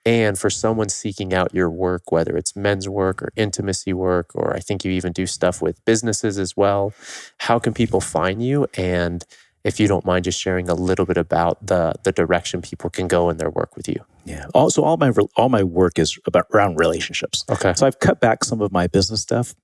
[0.06, 4.54] And for someone seeking out your work, whether it's men's work or intimacy work, or
[4.56, 6.94] I think you even do stuff with businesses as well,
[7.38, 8.66] how can people find you?
[8.76, 9.24] And
[9.64, 13.08] if you don't mind just sharing a little bit about the the direction people can
[13.08, 14.04] go in their work with you.
[14.24, 14.46] yeah.
[14.54, 17.44] Also, all my all my work is about around relationships.
[17.48, 17.74] Okay.
[17.76, 19.54] So I've cut back some of my business stuff,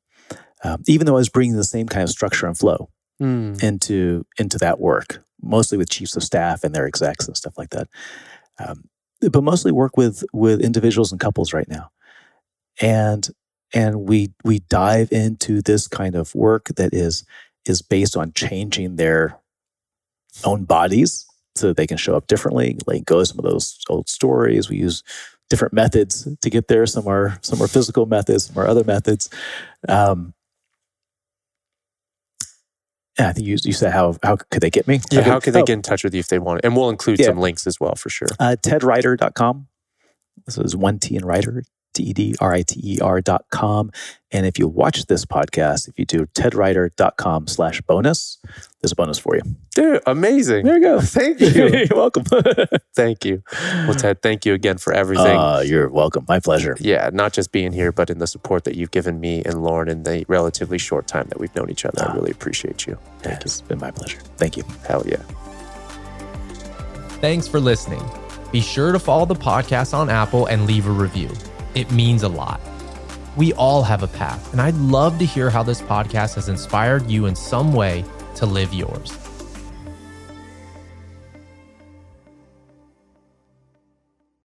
[0.65, 2.91] um, even though I was bringing the same kind of structure and flow.
[3.19, 3.55] Hmm.
[3.63, 7.71] into into that work, mostly with chiefs of staff and their execs and stuff like
[7.71, 7.89] that.
[8.59, 8.91] Um,
[9.23, 11.91] but mostly work with with individuals and couples right now,
[12.79, 13.27] and
[13.73, 17.25] and we we dive into this kind of work that is
[17.65, 19.39] is based on changing their
[20.45, 23.79] own bodies so that they can show up differently, letting go of some of those
[23.89, 24.69] old stories.
[24.69, 25.03] We use
[25.49, 26.85] different methods to get there.
[26.87, 29.31] Some are some are physical methods, some are other methods.
[29.89, 30.35] Um,
[33.19, 35.01] yeah, I think you, you said how how could they get me?
[35.11, 35.31] Yeah, Okay.
[35.31, 36.61] how could they Oh, get in touch with you if they want?
[36.65, 37.27] And we'll include Yeah.
[37.27, 38.29] some links as well for sure.
[38.39, 39.69] uh, tedriter.com.
[40.45, 41.63] This is one T in Riter,
[41.97, 43.91] T E D R I T E R dot com.
[44.33, 48.39] And if you watch this podcast, if you do tedriter.com slash bonus,
[48.83, 49.43] there's a bonus for you.
[49.75, 50.67] Dude, amazing.
[50.67, 51.01] There you go.
[51.19, 51.49] Thank you.
[51.69, 52.25] You're welcome.
[52.97, 53.43] thank you.
[53.87, 55.37] Well, Ted, thank you again for everything.
[55.37, 56.25] Uh, you're welcome.
[56.29, 56.77] My pleasure.
[56.81, 59.89] yeah, not just being here, but in the support that you've given me and Lauren
[59.89, 62.03] in the relatively short time that we've known each other.
[62.03, 62.15] I Ah.
[62.15, 62.99] really appreciate you.
[63.21, 63.45] Thank you.
[63.45, 64.19] It's been my pleasure.
[64.37, 64.65] Thank you.
[64.87, 65.23] Hell yeah.
[67.21, 68.03] Thanks for listening.
[68.53, 71.31] Be sure to follow the podcast on Apple and leave a review.
[71.77, 72.59] It means a lot.
[73.37, 77.11] We all have a path, and I'd love to hear how this podcast has inspired
[77.11, 78.03] you in some way
[78.37, 79.26] to live yours.